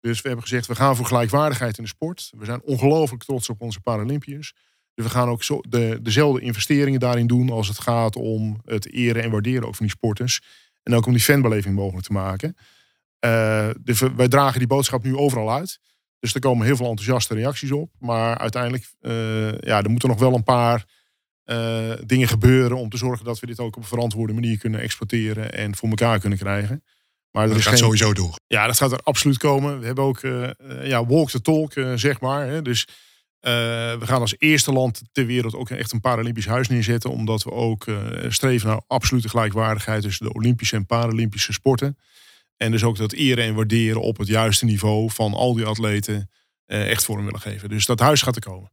[0.00, 2.30] Dus we hebben gezegd, we gaan voor gelijkwaardigheid in de sport.
[2.38, 4.54] We zijn ongelooflijk trots op onze Paralympiërs.
[4.94, 8.92] Dus we gaan ook zo de, dezelfde investeringen daarin doen als het gaat om het
[8.92, 10.40] eren en waarderen ook van die sporters.
[10.82, 12.56] En ook om die fanbeleving mogelijk te maken.
[13.80, 15.78] Dus wij dragen die boodschap nu overal uit.
[16.18, 17.90] Dus er komen heel veel enthousiaste reacties op.
[17.98, 20.84] Maar uiteindelijk, uh, ja, er moeten nog wel een paar
[21.44, 24.80] uh, dingen gebeuren om te zorgen dat we dit ook op een verantwoorde manier kunnen
[24.80, 26.84] exporteren en voor elkaar kunnen krijgen.
[27.30, 27.78] Maar dat gaat geen...
[27.78, 28.38] sowieso door.
[28.46, 29.80] Ja, dat gaat er absoluut komen.
[29.80, 30.50] We hebben ook uh,
[30.82, 32.46] ja, walk the talk, zeg maar.
[32.46, 32.62] Hè.
[32.62, 32.88] Dus
[33.40, 37.10] we gaan als eerste land ter wereld ook echt een Paralympisch huis neerzetten.
[37.10, 37.86] Omdat we ook
[38.28, 41.98] streven naar absolute gelijkwaardigheid tussen de Olympische en Paralympische sporten.
[42.56, 46.30] En dus ook dat eren en waarderen op het juiste niveau van al die atleten
[46.66, 47.68] echt vorm willen geven.
[47.68, 48.72] Dus dat huis gaat er komen.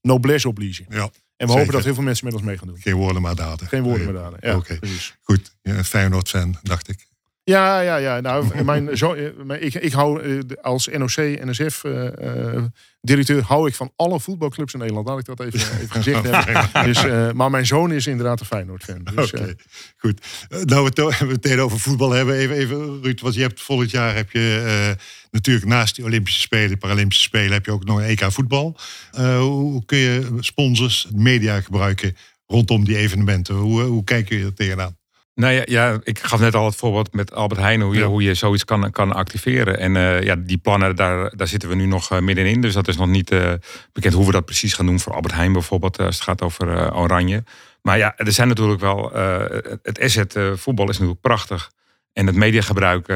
[0.00, 0.84] Noblesse oblige.
[0.88, 1.10] Ja.
[1.36, 2.78] En we hopen dat heel veel mensen met ons mee gaan doen.
[2.80, 3.68] Geen woorden maar daden.
[3.68, 4.56] Geen woorden maar daden, ja.
[4.56, 4.78] Oké,
[5.22, 5.56] goed.
[5.62, 7.06] Ja, Feyenoord-fan, dacht ik.
[7.50, 8.20] Ja, ja, ja.
[8.20, 9.12] Nou, mijn, zo,
[9.60, 12.64] ik, ik hou eh, als NOC, NSF uh, uh,
[13.00, 15.06] directeur, hou ik van alle voetbalclubs in Nederland.
[15.06, 16.84] Laat ik dat even, even gezegd hebben.
[16.84, 19.00] Dus, uh, maar mijn zoon is inderdaad een Feyenoord-fan.
[19.14, 19.54] Dus, Oké,
[19.96, 20.20] goed.
[20.64, 22.34] nou, we het meteen over voetbal hebben.
[22.34, 24.94] Even, even Ruud, want je hebt volgend jaar heb je
[25.30, 28.76] natuurlijk naast die Olympische Spelen, Paralympische Spelen, heb je ook nog een EK voetbal.
[29.38, 33.54] hoe kun je sponsors, media gebruiken rondom die evenementen?
[33.54, 34.98] Hoe, hoe kijk je er tegenaan?
[35.40, 38.22] Nou ja, ja, ik gaf net al het voorbeeld met Albert Heijn, hoe je, hoe
[38.22, 39.78] je zoiets kan, kan activeren.
[39.78, 42.60] En uh, ja, die plannen, daar, daar zitten we nu nog uh, middenin.
[42.60, 43.52] Dus dat is nog niet uh,
[43.92, 46.94] bekend hoe we dat precies gaan doen voor Albert Heijn bijvoorbeeld, als het gaat over
[46.94, 47.44] Oranje.
[47.82, 49.12] Maar ja, er zijn natuurlijk wel,
[49.82, 51.70] het asset voetbal is natuurlijk prachtig.
[52.12, 53.06] En het mediagebruik,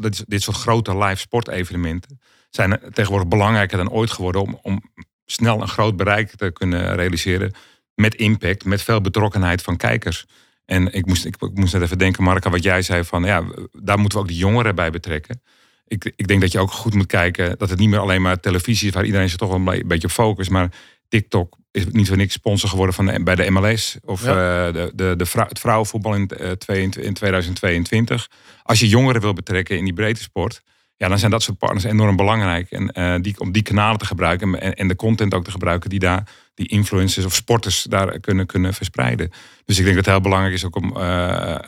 [0.00, 4.82] dit, dit soort grote live sportevenementen, zijn tegenwoordig belangrijker dan ooit geworden om, om
[5.26, 7.52] snel een groot bereik te kunnen realiseren.
[7.94, 10.26] Met impact, met veel betrokkenheid van kijkers.
[10.66, 13.98] En ik moest, ik, moest net even denken, Marca, wat jij zei van ja, daar
[13.98, 15.42] moeten we ook de jongeren bij betrekken.
[15.86, 18.40] Ik, ik denk dat je ook goed moet kijken dat het niet meer alleen maar
[18.40, 20.50] televisie is waar iedereen zich toch wel een beetje op focust.
[20.50, 20.72] Maar
[21.08, 24.92] TikTok is niet voor niks sponsor geworden van de, bij de MLS of uh, de,
[24.94, 28.30] de, de het vrouwenvoetbal in, uh, in 2022.
[28.62, 30.62] Als je jongeren wil betrekken in die breedte sport,
[30.96, 32.70] ja, dan zijn dat soort partners enorm belangrijk.
[32.70, 35.90] En uh, die, om die kanalen te gebruiken en, en de content ook te gebruiken
[35.90, 39.30] die daar die influencers of sporters daar kunnen, kunnen verspreiden.
[39.64, 41.58] Dus ik denk dat het heel belangrijk is ook om uh,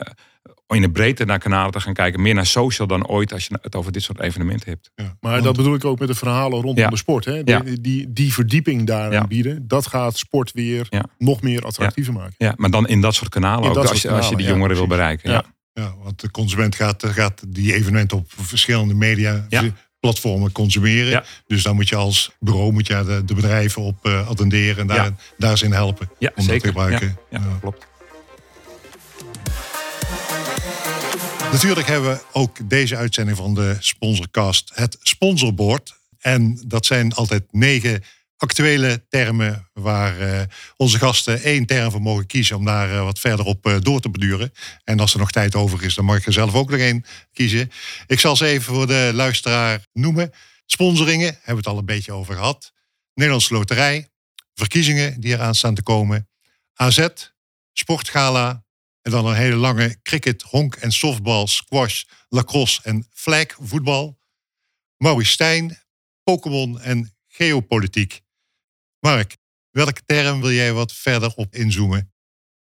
[0.67, 2.23] in de breedte naar kanalen te gaan kijken.
[2.23, 4.91] Meer naar social dan ooit als je het over dit soort evenementen hebt.
[4.95, 7.25] Ja, maar dat bedoel ik ook met de verhalen rondom de sport.
[7.25, 7.45] Hè?
[7.45, 10.89] Die, die, die, verdieping daarin bieden, dat gaat sport weer
[11.19, 12.35] nog meer attractiever maken.
[12.39, 14.87] Ja, maar dan in dat soort kanalen ook, als, je, als je die jongeren wil
[14.87, 15.31] bereiken.
[15.31, 15.45] Ja.
[15.79, 19.47] Ja, want de consument gaat, gaat die evenementen op verschillende media
[20.01, 21.25] platformen consumeren.
[21.47, 24.87] Dus dan moet je als bureau moet je de, de bedrijven op uh, attenderen en
[24.87, 25.17] daar, ja.
[25.39, 26.11] daar in helpen.
[26.19, 26.53] Ja, om zeker.
[26.53, 27.19] dat te gebruiken.
[27.31, 27.87] Ja, klopt.
[31.53, 35.97] Natuurlijk hebben we ook deze uitzending van de Sponsorcast het sponsorboard.
[36.19, 38.03] En dat zijn altijd negen
[38.39, 40.41] actuele termen waar uh,
[40.77, 44.01] onze gasten één term voor mogen kiezen om daar uh, wat verder op uh, door
[44.01, 44.53] te beduren.
[44.85, 47.71] En als er nog tijd over is, dan mag er zelf ook nog één kiezen.
[48.07, 50.31] Ik zal ze even voor de luisteraar noemen.
[50.67, 52.73] Sponsoringen, hebben we het al een beetje over gehad.
[53.15, 54.09] Nederlandse Loterij,
[54.55, 56.29] verkiezingen die eraan staan te komen.
[56.75, 57.07] AZ,
[57.73, 58.67] Sportgala.
[59.03, 64.19] En dan een hele lange cricket, honk en softbal, squash, lacrosse en flag voetbal.
[64.97, 65.79] Maurice
[66.23, 68.23] Pokémon en geopolitiek.
[69.01, 69.37] Mark,
[69.71, 72.13] welke term wil jij wat verder op inzoomen?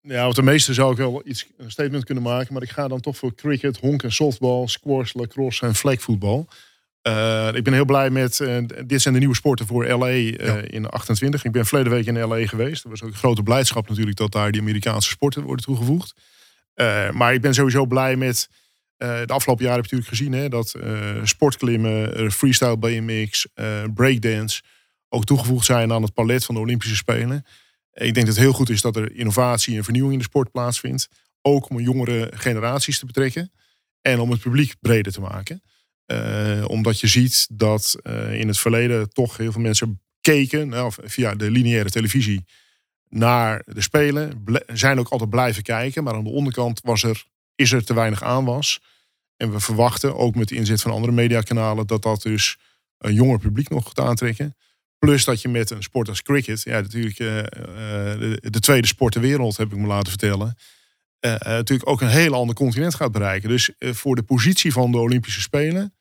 [0.00, 2.52] Ja, op de meeste zou ik wel iets, een statement kunnen maken.
[2.52, 6.48] Maar ik ga dan toch voor cricket, honk en softbal, squash, lacrosse en flagvoetbal.
[7.08, 10.32] Uh, ik ben heel blij met, uh, dit zijn de nieuwe sporten voor LA uh,
[10.32, 10.56] ja.
[10.56, 11.44] in 28.
[11.44, 12.84] Ik ben verleden week in LA geweest.
[12.84, 16.14] Er was ook een grote blijdschap natuurlijk dat daar die Amerikaanse sporten worden toegevoegd.
[17.12, 18.48] maar ik ben sowieso blij met,
[18.96, 20.74] de afgelopen jaren heb je natuurlijk gezien hè, dat
[21.28, 23.46] sportklimmen, freestyle BMX,
[23.94, 24.62] breakdance
[25.10, 27.44] ook toegevoegd zijn aan het palet van de Olympische Spelen.
[27.92, 30.50] Ik denk dat het heel goed is dat er innovatie en vernieuwing in de sport
[30.50, 31.08] plaatsvindt.
[31.42, 33.52] Ook om jongere generaties te betrekken.
[34.00, 35.62] En om het publiek breder te maken.
[36.06, 40.92] Uh, omdat je ziet dat uh, in het verleden toch heel veel mensen keken nou,
[40.96, 42.44] via de lineaire televisie
[43.08, 44.44] naar de Spelen.
[44.66, 46.04] Zijn ook altijd blijven kijken.
[46.04, 48.80] Maar aan de onderkant was er, is er te weinig aanwas.
[49.36, 52.56] En we verwachten, ook met de inzet van andere mediakanalen, dat dat dus
[52.98, 54.56] een jonger publiek nog te aantrekken.
[55.00, 59.20] Plus dat je met een sport als cricket, ja, natuurlijk de, de, tweede sport ter
[59.20, 60.56] wereld, heb ik me laten vertellen.
[61.42, 63.48] natuurlijk ook een heel ander continent gaat bereiken.
[63.48, 65.94] Dus voor de positie van de Olympische Spelen,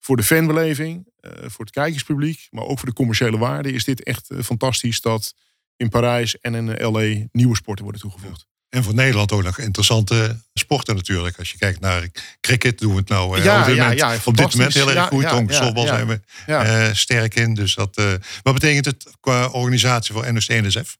[0.00, 4.30] voor de fanbeleving, voor het kijkerspubliek, maar ook voor de commerciële waarde, is dit echt
[4.42, 5.34] fantastisch dat
[5.76, 8.46] in Parijs en in LA nieuwe sporten worden toegevoegd.
[8.74, 11.38] En voor Nederland ook nog interessante sporten natuurlijk.
[11.38, 12.08] Als je kijkt naar
[12.40, 15.08] cricket, doen we het nou ja, op, dit moment, ja, op dit moment heel erg
[15.08, 15.22] goed.
[15.22, 17.54] Ja, zijn we uh, sterk in.
[17.54, 20.96] Dus dat, uh, wat betekent het qua organisatie voor NOC NSF?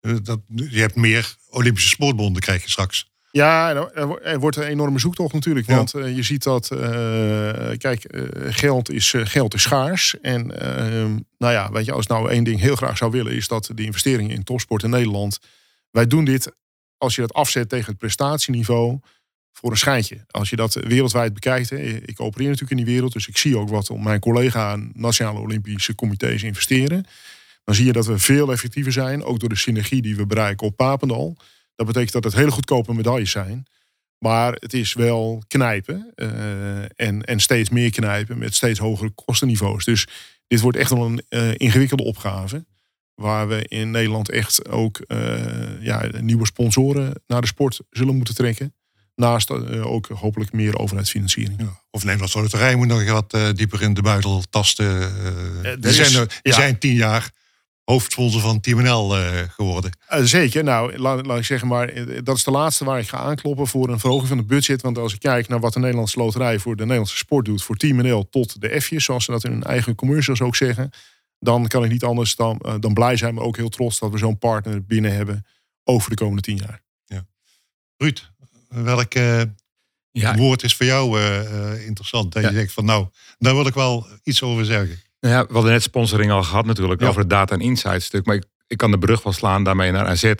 [0.00, 3.10] Uh, eh, dat, je hebt meer Olympische sportbonden krijg je straks.
[3.30, 3.74] Ja,
[4.22, 5.66] er wordt een enorme zoektocht natuurlijk.
[5.66, 6.68] Want je ziet dat,
[7.78, 10.20] kijk, geld, is, geld is schaars.
[10.20, 13.48] En ehm, nou ja, weet je, als nou één ding heel graag zou willen, is
[13.48, 15.38] dat de investeringen in topsport in Nederland.
[15.90, 16.52] Wij doen dit
[16.98, 19.00] als je dat afzet tegen het prestatieniveau
[19.52, 20.24] voor een schijntje.
[20.30, 21.70] Als je dat wereldwijd bekijkt,
[22.08, 25.94] ik opereer natuurlijk in die wereld, dus ik zie ook wat mijn collega nationale Olympische
[25.94, 27.06] comité's investeren.
[27.64, 30.66] Dan zie je dat we veel effectiever zijn, ook door de synergie die we bereiken
[30.66, 31.36] op Papendal.
[31.74, 33.66] Dat betekent dat het hele goedkope medailles zijn.
[34.18, 36.28] Maar het is wel knijpen uh,
[36.82, 39.84] en, en steeds meer knijpen met steeds hogere kostenniveaus.
[39.84, 40.06] Dus
[40.46, 42.64] dit wordt echt wel een uh, ingewikkelde opgave.
[43.16, 48.34] Waar we in Nederland echt ook uh, ja, nieuwe sponsoren naar de sport zullen moeten
[48.34, 48.74] trekken.
[49.14, 51.60] Naast uh, ook hopelijk meer overheidsfinanciering.
[51.60, 51.80] Ja.
[51.90, 55.12] Of Nederlandse Loterij moet nog wat uh, dieper in de buidel tasten.
[55.80, 57.30] die zijn, die zijn tien jaar
[57.84, 59.14] hoofdsponsor van TMNL
[59.48, 59.90] geworden.
[60.08, 60.64] zeker.
[60.64, 61.92] Nou, laat, laat, ik zeggen maar,
[62.24, 64.82] dat is de laatste waar ik ga aankloppen voor een verhoging van het budget.
[64.82, 67.76] Want als ik kijk naar wat de Nederlandse Loterij voor de Nederlandse sport doet, voor
[67.76, 70.90] TMNL tot de F'jes, zoals ze dat in hun eigen commercials ook zeggen
[71.46, 74.10] dan kan ik niet anders dan, uh, dan blij zijn, maar ook heel trots dat
[74.10, 75.46] we zo'n partner binnen hebben
[75.84, 76.82] over de komende tien jaar.
[77.04, 77.26] Ja.
[77.96, 78.30] Ruud,
[78.68, 79.42] welk uh,
[80.10, 80.36] ja.
[80.36, 82.32] woord is voor jou uh, interessant?
[82.32, 83.06] Dat je denkt van nou,
[83.38, 85.00] daar wil ik wel iets over zeggen.
[85.20, 88.26] Nou ja, we hadden net sponsoring al gehad natuurlijk over het data en insight stuk.
[88.26, 90.34] Maar ik, ik kan de brug wel slaan daarmee naar AZ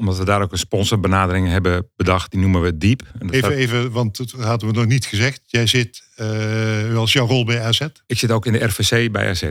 [0.00, 2.30] omdat we daar ook een sponsorbenadering hebben bedacht.
[2.30, 3.02] Die noemen we Diep.
[3.30, 5.42] Even, even, want dat hadden we nog niet gezegd.
[5.46, 6.26] Jij zit, uh,
[6.92, 7.86] wel jouw rol bij AZ?
[8.06, 9.50] Ik zit ook in de RVC bij AZ.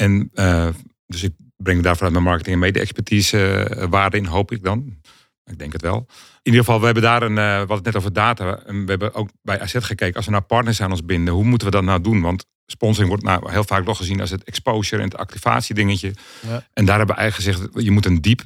[0.00, 0.68] En uh,
[1.06, 4.98] dus ik breng daar vanuit mijn marketing en mede-expertise uh, waarde in, hoop ik dan.
[5.44, 5.96] Ik denk het wel.
[6.42, 8.62] In ieder geval, we hebben daar een, uh, wat het net over data.
[8.66, 11.44] En we hebben ook bij AZ gekeken, als we nou partners aan ons binden, hoe
[11.44, 12.20] moeten we dat nou doen?
[12.20, 16.14] Want sponsoring wordt nou heel vaak nog gezien als het exposure en het activatie dingetje.
[16.46, 16.66] Ja.
[16.72, 18.42] En daar hebben we eigenlijk gezegd, je moet een diep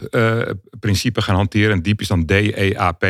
[0.80, 1.72] principe gaan hanteren.
[1.72, 3.04] En diep is dan D-E-A-P.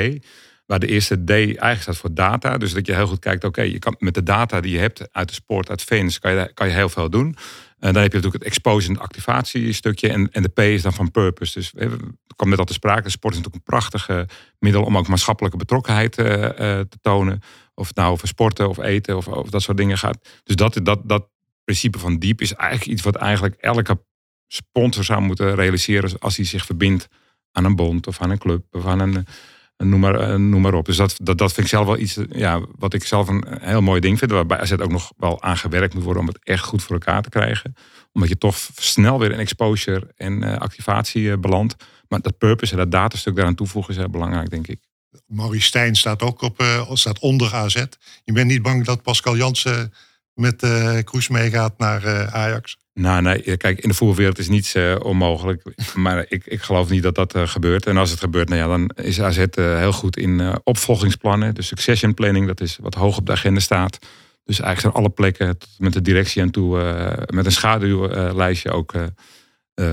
[0.67, 2.59] Waar de eerste D eigenlijk staat voor data.
[2.59, 5.13] Dus dat je heel goed kijkt, oké, je kan met de data die je hebt
[5.13, 7.37] uit de sport, uit fans, kan je, kan je heel veel doen.
[7.85, 10.09] En dan heb je natuurlijk het exposure en activatiestukje.
[10.09, 11.59] En, en de P is dan van purpose.
[11.59, 11.91] Dus er
[12.37, 13.11] kwam net al te sprake.
[13.11, 17.41] Sport is natuurlijk een prachtige middel om ook maatschappelijke betrokkenheid uh, uh, te tonen.
[17.75, 20.29] Of het nou over sporten of eten of, of dat soort dingen gaat.
[20.45, 21.29] Dus dat, dat, dat
[21.65, 24.05] principe van diep is eigenlijk iets wat eigenlijk elke
[24.47, 27.09] sponsor zou moeten realiseren als hij zich verbindt
[27.53, 29.27] aan een bond of aan een club of aan een
[29.77, 30.87] noem maar, eh, noem maar op.
[30.87, 33.81] Dus dat, dat, dat vind ik zelf wel iets ja, wat ik zelf een heel
[33.81, 34.31] mooi ding vind.
[34.31, 37.23] Waarbij AZ ook nog wel aan gewerkt moet worden om het echt goed voor elkaar
[37.23, 37.75] te krijgen.
[38.13, 41.77] Omdat je toch snel weer in exposure en activatie belandt.
[42.09, 44.81] Maar dat purpose en dat datastuk daaraan toevoegen is heel belangrijk, denk ik.
[45.27, 47.85] Maurice Stijn staat ook op, staat onder AZ.
[48.25, 49.93] Je bent niet bang dat Pascal Jansen
[50.35, 50.67] met
[51.05, 52.77] Kroes meegaat naar Ajax?
[52.95, 55.63] Nou, nee, kijk, in de voerwereld is niets uh, onmogelijk.
[55.95, 57.87] Maar ik, ik geloof niet dat dat uh, gebeurt.
[57.87, 61.55] En als het gebeurt, nou ja, dan is AZ eh, heel goed in opvolgingsplannen.
[61.55, 63.99] De succession planning, dat is wat hoog op de agenda staat.
[64.45, 66.79] Dus eigenlijk zijn alle plekken met de directie aan toe,
[67.27, 68.95] met een schaduwlijstje ook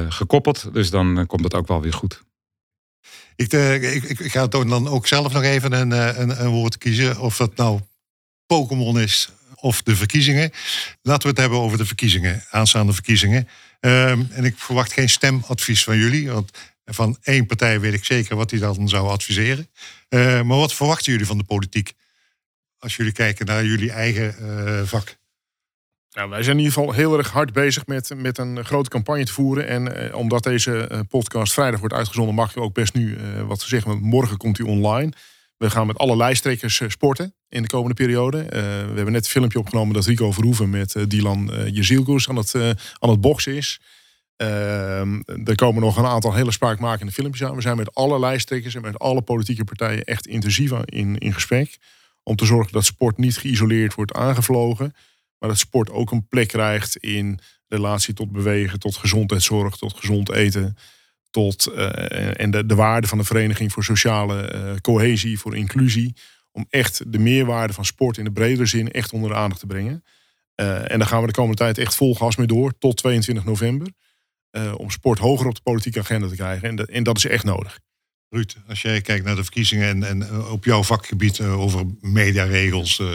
[0.09, 0.73] gekoppeld.
[0.73, 2.23] Dus dan komt het ook wel weer goed.
[3.35, 5.91] Ik, ik, ik ga dan ook zelf nog even een,
[6.43, 7.19] een woord kiezen.
[7.19, 7.79] Of dat nou
[8.45, 9.29] Pokémon is
[9.61, 10.51] of de verkiezingen.
[11.01, 13.47] Laten we het hebben over de verkiezingen, aanstaande verkiezingen.
[13.79, 16.51] Ehm, en ik verwacht geen stemadvies van jullie, want
[16.85, 19.69] van één partij weet ik zeker wat die dan zou adviseren.
[20.09, 21.93] Uh, maar wat verwachten jullie van de politiek?
[22.79, 25.19] Als jullie kijken naar jullie eigen uh, vak.
[26.11, 29.25] Nou, wij zijn in ieder geval heel erg hard bezig met, met een grote campagne
[29.25, 29.67] te voeren.
[29.67, 34.01] En eh, omdat deze podcast vrijdag wordt uitgezonden, mag je ook best nu wat zeggen.
[34.01, 35.11] Morgen komt hij online.
[35.61, 38.37] We gaan met alle lijsttrekkers eh, sporten in de komende periode.
[38.37, 42.35] Uh, we hebben net een filmpje opgenomen dat Rico Verhoeven met uh, Dylan uh, aan
[42.35, 42.55] het,
[42.99, 43.81] aan het boksen is.
[44.35, 47.55] Ehm, er komen nog een aantal hele spraakmakende filmpjes aan.
[47.55, 51.77] We zijn met alle lijsttrekkers en met alle politieke partijen echt intensief in, in gesprek.
[52.23, 54.93] Om te zorgen dat sport niet geïsoleerd wordt aangevlogen.
[55.39, 60.31] Maar dat sport ook een plek krijgt in relatie tot bewegen, tot gezondheidszorg, tot gezond
[60.31, 60.77] eten
[61.31, 66.15] tot, uh, en de, de waarde van de Vereniging voor Sociale uh, Cohesie, voor inclusie.
[66.51, 69.67] Om echt de meerwaarde van sport in de bredere zin echt onder de aandacht te
[69.67, 70.03] brengen.
[70.55, 73.87] en daar gaan we de komende tijd echt vol gas mee door tot 22 november.
[74.77, 76.69] om sport hoger op de politieke agenda te krijgen.
[76.69, 77.79] En, en dat is echt nodig.
[78.33, 81.85] Ruud, als jij kijkt naar de verkiezingen en, en eh, op jouw vakgebied uh, over
[82.01, 83.07] mediaregels, uh,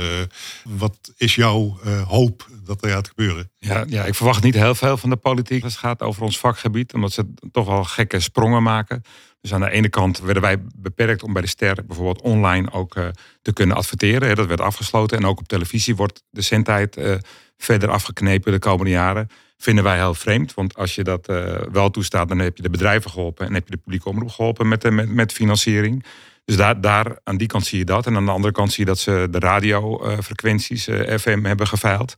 [0.65, 3.51] wat is jouw hoop dat er gaat gebeuren?
[3.59, 6.39] Ja, ja, ik verwacht niet heel veel van de politiek als het gaat over ons
[6.39, 9.03] vakgebied, omdat ze toch wel gekke sprongen maken.
[9.41, 12.95] Dus aan de ene kant werden wij beperkt om bij de ster bijvoorbeeld online ook
[13.43, 14.37] te kunnen adverteren.
[14.37, 17.21] Dat werd afgesloten en ook op televisie wordt de zendtijd
[17.57, 20.55] verder afgeknepen de komende jaren vinden wij heel vreemd.
[20.55, 23.65] Want als je dat uh, wel toestaat, dan heb je de bedrijven geholpen en heb
[23.65, 26.05] je de publieke omroep geholpen met, met, met financiering.
[26.45, 28.07] Dus daar, daar, aan die kant zie je dat.
[28.07, 32.15] En aan de andere kant zie je dat ze de radiofrequenties, uh, FM, hebben geveild.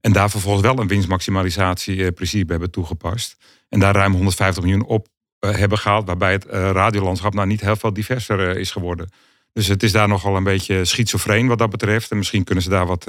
[0.00, 3.36] En daar vervolgens wel een winstmaximalisatieprincipe hebben toegepast.
[3.68, 6.06] En daar ruim 150 miljoen op hebben gehaald.
[6.06, 9.08] Waarbij het radiolandschap nou niet heel veel diverser is geworden.
[9.52, 12.10] Dus het is daar nogal een beetje schizofreen wat dat betreft.
[12.10, 13.06] En misschien kunnen ze daar wat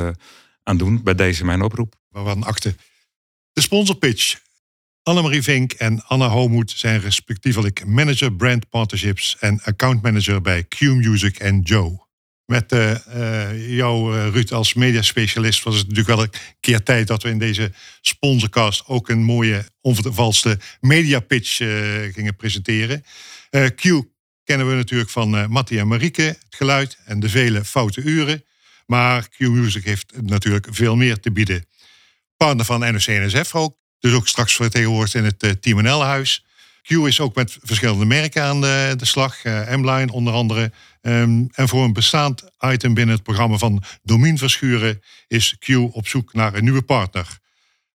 [0.64, 1.04] aan doen.
[1.04, 1.96] Bij deze mijn oproep.
[2.10, 2.76] Wat een akte.
[3.56, 4.40] De sponsorpitch.
[5.04, 10.80] Annemarie Vink en Anna Homoed zijn respectievelijk manager brand partnerships en account manager bij Q
[10.80, 12.08] Music en Joe.
[12.46, 17.24] Met uh, jou, uh, Ruud, als mediaspecialist was het natuurlijk wel een keer tijd dat
[17.24, 21.56] we in deze sponsorcast ook een mooie, onvervalste mediapitch
[22.14, 23.04] gingen presenteren.
[23.76, 23.82] Q
[24.44, 28.44] kennen we natuurlijk van Mattie en Marieke, het geluid en de vele foute uren.
[28.86, 31.66] Maar Q Music heeft natuurlijk veel meer te bieden
[32.38, 33.78] partner van NOC-NSF ook.
[34.00, 36.46] Dus ook straks vertegenwoordigd in het uh, Team NL-huis.
[36.82, 39.44] Q is ook met verschillende merken aan de, de slag.
[39.44, 40.72] Uh, M-Line onder andere.
[41.02, 45.02] Um, en voor een bestaand item binnen het programma van Domien Verschuren...
[45.28, 47.40] is Q op zoek naar een nieuwe partner.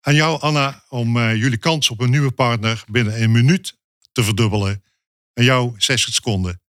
[0.01, 2.85] Aan jou, Anna, om uh, jullie kans op een nieuwe partner...
[2.91, 3.77] binnen een minuut
[4.13, 4.83] te verdubbelen.
[5.33, 6.61] En jou 60 seconden.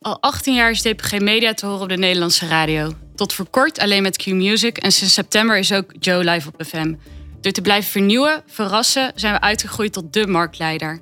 [0.00, 2.94] Al 18 jaar is DPG Media te horen op de Nederlandse radio.
[3.20, 6.94] Tot voor kort alleen met Q-Music en sinds september is ook Joe live op FM.
[7.40, 11.00] Door te blijven vernieuwen, verrassen, zijn we uitgegroeid tot de marktleider.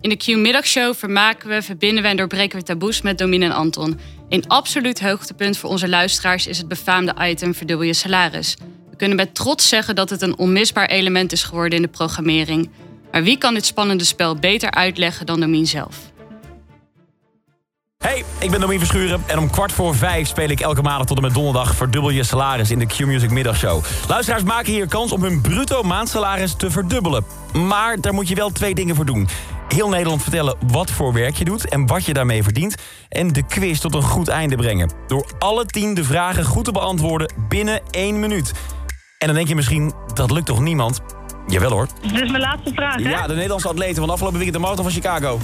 [0.00, 4.00] In de Q-middagshow vermaken we, verbinden we en doorbreken we taboes met Domine en Anton.
[4.28, 8.56] Een absoluut hoogtepunt voor onze luisteraars is het befaamde item Verdubbel je salaris.
[8.90, 12.70] We kunnen met trots zeggen dat het een onmisbaar element is geworden in de programmering.
[13.12, 16.09] Maar wie kan dit spannende spel beter uitleggen dan Domien zelf?
[18.04, 21.16] Hey, ik ben Domien Verschuren en om kwart voor vijf speel ik elke maandag tot
[21.16, 23.84] en met donderdag verdubbel je salaris in de Q-Music middagshow.
[24.08, 27.24] Luisteraars maken hier kans om hun bruto maandsalaris te verdubbelen.
[27.52, 29.28] Maar daar moet je wel twee dingen voor doen.
[29.68, 32.74] Heel Nederland vertellen wat voor werk je doet en wat je daarmee verdient.
[33.08, 34.90] En de quiz tot een goed einde brengen.
[35.06, 38.52] Door alle tien de vragen goed te beantwoorden binnen één minuut.
[39.18, 41.00] En dan denk je misschien, dat lukt toch niemand?
[41.46, 41.88] Jawel hoor.
[42.02, 43.10] Dit is mijn laatste vraag, hè?
[43.10, 45.38] Ja, de Nederlandse atleten van afgelopen weekend de marathon van Chicago.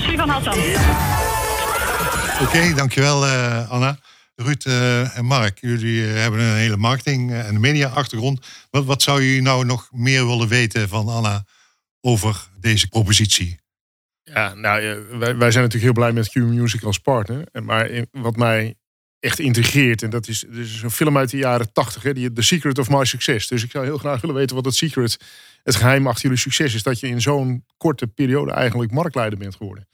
[0.00, 0.58] Sivan Hassan.
[2.46, 3.98] Oké, dankjewel uh, Anna.
[4.34, 8.46] Ruud uh, en Mark, jullie uh, hebben een hele marketing- en media-achtergrond.
[8.70, 11.44] Wat, wat zou je nou nog meer willen weten van Anna
[12.00, 13.58] over deze propositie?
[14.22, 14.82] Ja, nou,
[15.18, 17.46] wij, wij zijn natuurlijk heel blij met Q Music als partner.
[17.62, 18.74] Maar wat mij
[19.20, 22.88] echt intrigeert, en dat is, dus een film uit de jaren tachtig, The Secret of
[22.88, 23.48] My Success.
[23.48, 25.16] Dus ik zou heel graag willen weten wat het secret,
[25.66, 26.82] het geheim achter jullie succes is.
[26.82, 29.88] Dat je in zo'n korte periode eigenlijk marktleider bent geworden.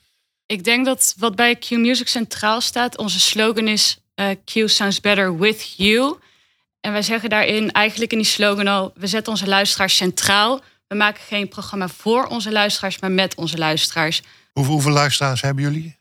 [0.47, 5.01] Ik denk dat wat bij Q Music centraal staat, onze slogan is uh, Q sounds
[5.01, 6.17] better with you.
[6.81, 10.61] En wij zeggen daarin eigenlijk in die slogan al, we zetten onze luisteraars centraal.
[10.87, 14.23] We maken geen programma voor onze luisteraars, maar met onze luisteraars.
[14.53, 16.01] Hoeveel, hoeveel luisteraars hebben jullie?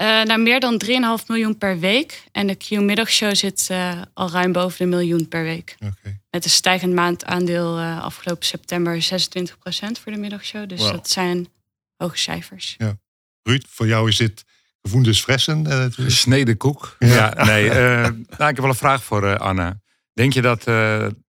[0.00, 0.82] Uh, nou, meer dan
[1.20, 2.22] 3,5 miljoen per week.
[2.32, 5.76] En de Q-middagshow zit uh, al ruim boven de miljoen per week.
[5.76, 6.20] Okay.
[6.30, 9.06] Met een stijgend maandaandeel uh, afgelopen september 26%
[10.02, 10.68] voor de middagshow.
[10.68, 10.90] Dus wow.
[10.90, 11.48] dat zijn
[11.96, 12.74] hoge cijfers.
[12.78, 12.98] Ja.
[13.42, 14.44] Ruud, voor jou is dit
[14.82, 15.92] gevoendes fressen?
[15.92, 16.96] Gesneden koek.
[16.98, 17.68] Ja, ja nee.
[17.68, 19.80] nou, ik heb wel een vraag voor Anna.
[20.12, 20.64] Denk je dat,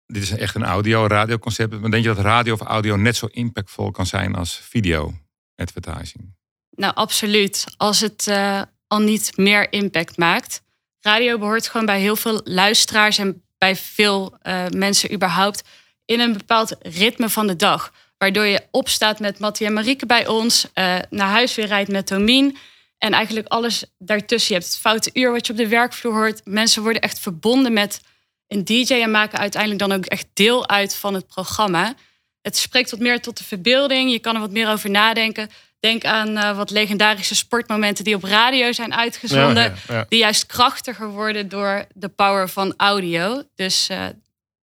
[0.07, 3.91] dit is echt een audio-radioconcept, maar denk je dat radio of audio net zo impactvol
[3.91, 6.35] kan zijn als video-advertising?
[6.75, 7.65] Nou, absoluut.
[7.77, 10.63] Als het uh, al niet meer impact maakt.
[11.01, 15.63] Radio behoort gewoon bij heel veel luisteraars en bij veel uh, mensen überhaupt
[16.05, 17.93] in een bepaald ritme van de dag.
[18.19, 22.07] Waardoor je opstaat met Mattie en Marieke bij ons, uh, naar huis weer rijdt met
[22.07, 22.57] Tomien.
[22.99, 24.55] En eigenlijk alles daartussen.
[24.55, 26.41] Je hebt het foute uur wat je op de werkvloer hoort.
[26.45, 28.01] Mensen worden echt verbonden met
[28.49, 31.95] een DJ en maken uiteindelijk dan ook echt deel uit van het programma.
[32.41, 34.11] Het spreekt wat meer tot de verbeelding.
[34.11, 35.51] Je kan er wat meer over nadenken.
[35.83, 39.63] Denk aan uh, wat legendarische sportmomenten die op radio zijn uitgezonden.
[39.63, 40.07] Ja, ja, ja.
[40.09, 43.43] Die juist krachtiger worden door de power van audio.
[43.55, 44.07] Dus uh,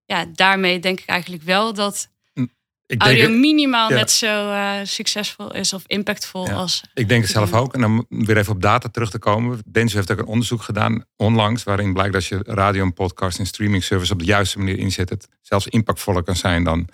[0.05, 2.09] ja, daarmee denk ik eigenlijk wel dat
[2.87, 6.83] Ik audio denk, minimaal net zo eh, succesvol is of impactvol als.
[6.95, 7.75] ik denk het zelf ook.
[7.75, 9.59] En dan weer even op data terug te komen.
[9.67, 11.63] Densho heeft ook een onderzoek gedaan onlangs...
[11.63, 14.13] waarin blijkt dat je radio en podcast en streaming service...
[14.13, 15.09] op de juiste manier inzet.
[15.09, 16.89] Het zelfs impactvoller kan zijn dan,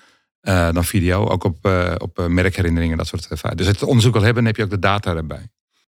[0.45, 1.28] eh, dan video.
[1.28, 3.57] Ook op, eh, op eh, merkherinneringen, dat soort dingen.
[3.57, 5.49] Dus het onderzoek al hebben, dan heb je ook de data erbij.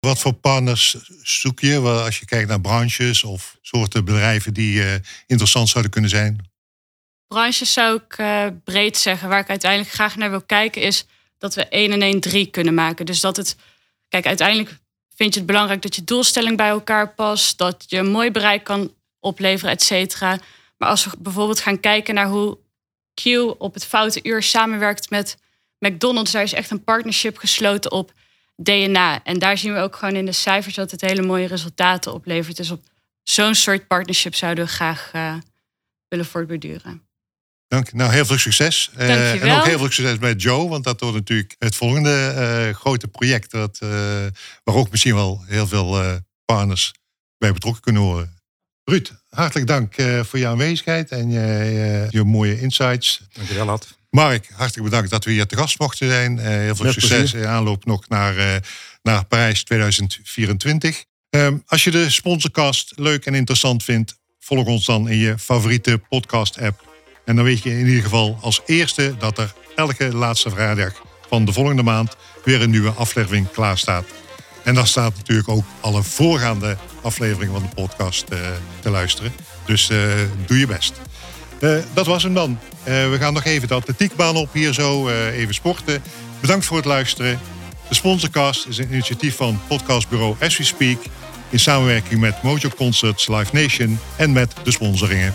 [0.05, 4.83] Wat voor partners zoek je Wel, als je kijkt naar branches of soorten bedrijven die
[4.83, 4.93] eh,
[5.27, 6.53] interessant zouden kunnen zijn?
[7.27, 9.29] branches zou ik eh, breed zeggen.
[9.29, 11.05] Waar ik uiteindelijk graag naar wil kijken is
[11.37, 13.05] dat we 1 en 1 3 kunnen maken.
[13.05, 13.55] Dus dat het,
[14.07, 14.77] kijk, uiteindelijk
[15.15, 18.63] vind je het belangrijk dat je doelstelling bij elkaar past, dat je een mooi bereik
[18.63, 20.39] kan opleveren, et cetera.
[20.77, 22.57] Maar als we bijvoorbeeld gaan kijken naar hoe
[23.23, 23.25] Q
[23.57, 25.37] op het foute uur samenwerkt met
[25.79, 28.13] McDonald's, daar is echt een partnership gesloten op
[28.55, 29.23] DNA.
[29.23, 32.57] En daar zien we ook gewoon in de cijfers dat het hele mooie resultaten oplevert.
[32.57, 32.83] Dus op
[33.23, 35.35] zo'n soort partnership zouden we graag eh,
[36.07, 37.03] willen voortborduren.
[37.67, 37.93] Dank.
[37.93, 38.91] Nou, heel veel succes.
[38.95, 42.75] Eh, en ook heel veel succes met Joe, want dat wordt natuurlijk het volgende eh,
[42.75, 43.51] grote project.
[43.51, 43.77] Dat,
[44.63, 46.93] waar ook misschien wel heel veel partners
[47.37, 48.34] bij betrokken kunnen worden.
[48.85, 53.21] Ruud, hartelijk dank eh, voor je aanwezigheid en je, eh, je mooie insights.
[53.33, 53.95] Dankjewel, Ad.
[54.15, 56.39] Mark, hartelijk bedankt dat we hier te gast mochten zijn.
[56.39, 58.55] Eh, heel veel Met succes in aanloop nog naar, eh,
[59.03, 61.03] naar Parijs 2024.
[61.29, 66.01] Ehm, als je de sponsorcast leuk en interessant vindt, volg ons dan in je favoriete
[66.09, 66.87] podcast-app.
[67.25, 71.45] En dan weet je in ieder geval als eerste dat er elke laatste vrijdag van
[71.45, 74.05] de volgende maand weer een nieuwe aflevering klaar staat.
[74.63, 78.39] En daar staat natuurlijk ook alle voorgaande afleveringen van de podcast eh,
[78.79, 79.33] te luisteren.
[79.65, 79.97] Dus eh,
[80.45, 80.93] doe je best.
[81.59, 82.59] Eh, dat was hem dan.
[82.83, 86.03] We gaan nog even de atletiekbaan op hier zo, even sporten.
[86.39, 87.39] Bedankt voor het luisteren.
[87.89, 90.97] De Sponsorcast is een initiatief van podcastbureau As We Speak...
[91.49, 95.33] in samenwerking met Mojo Concerts Live Nation en met de sponsoringen.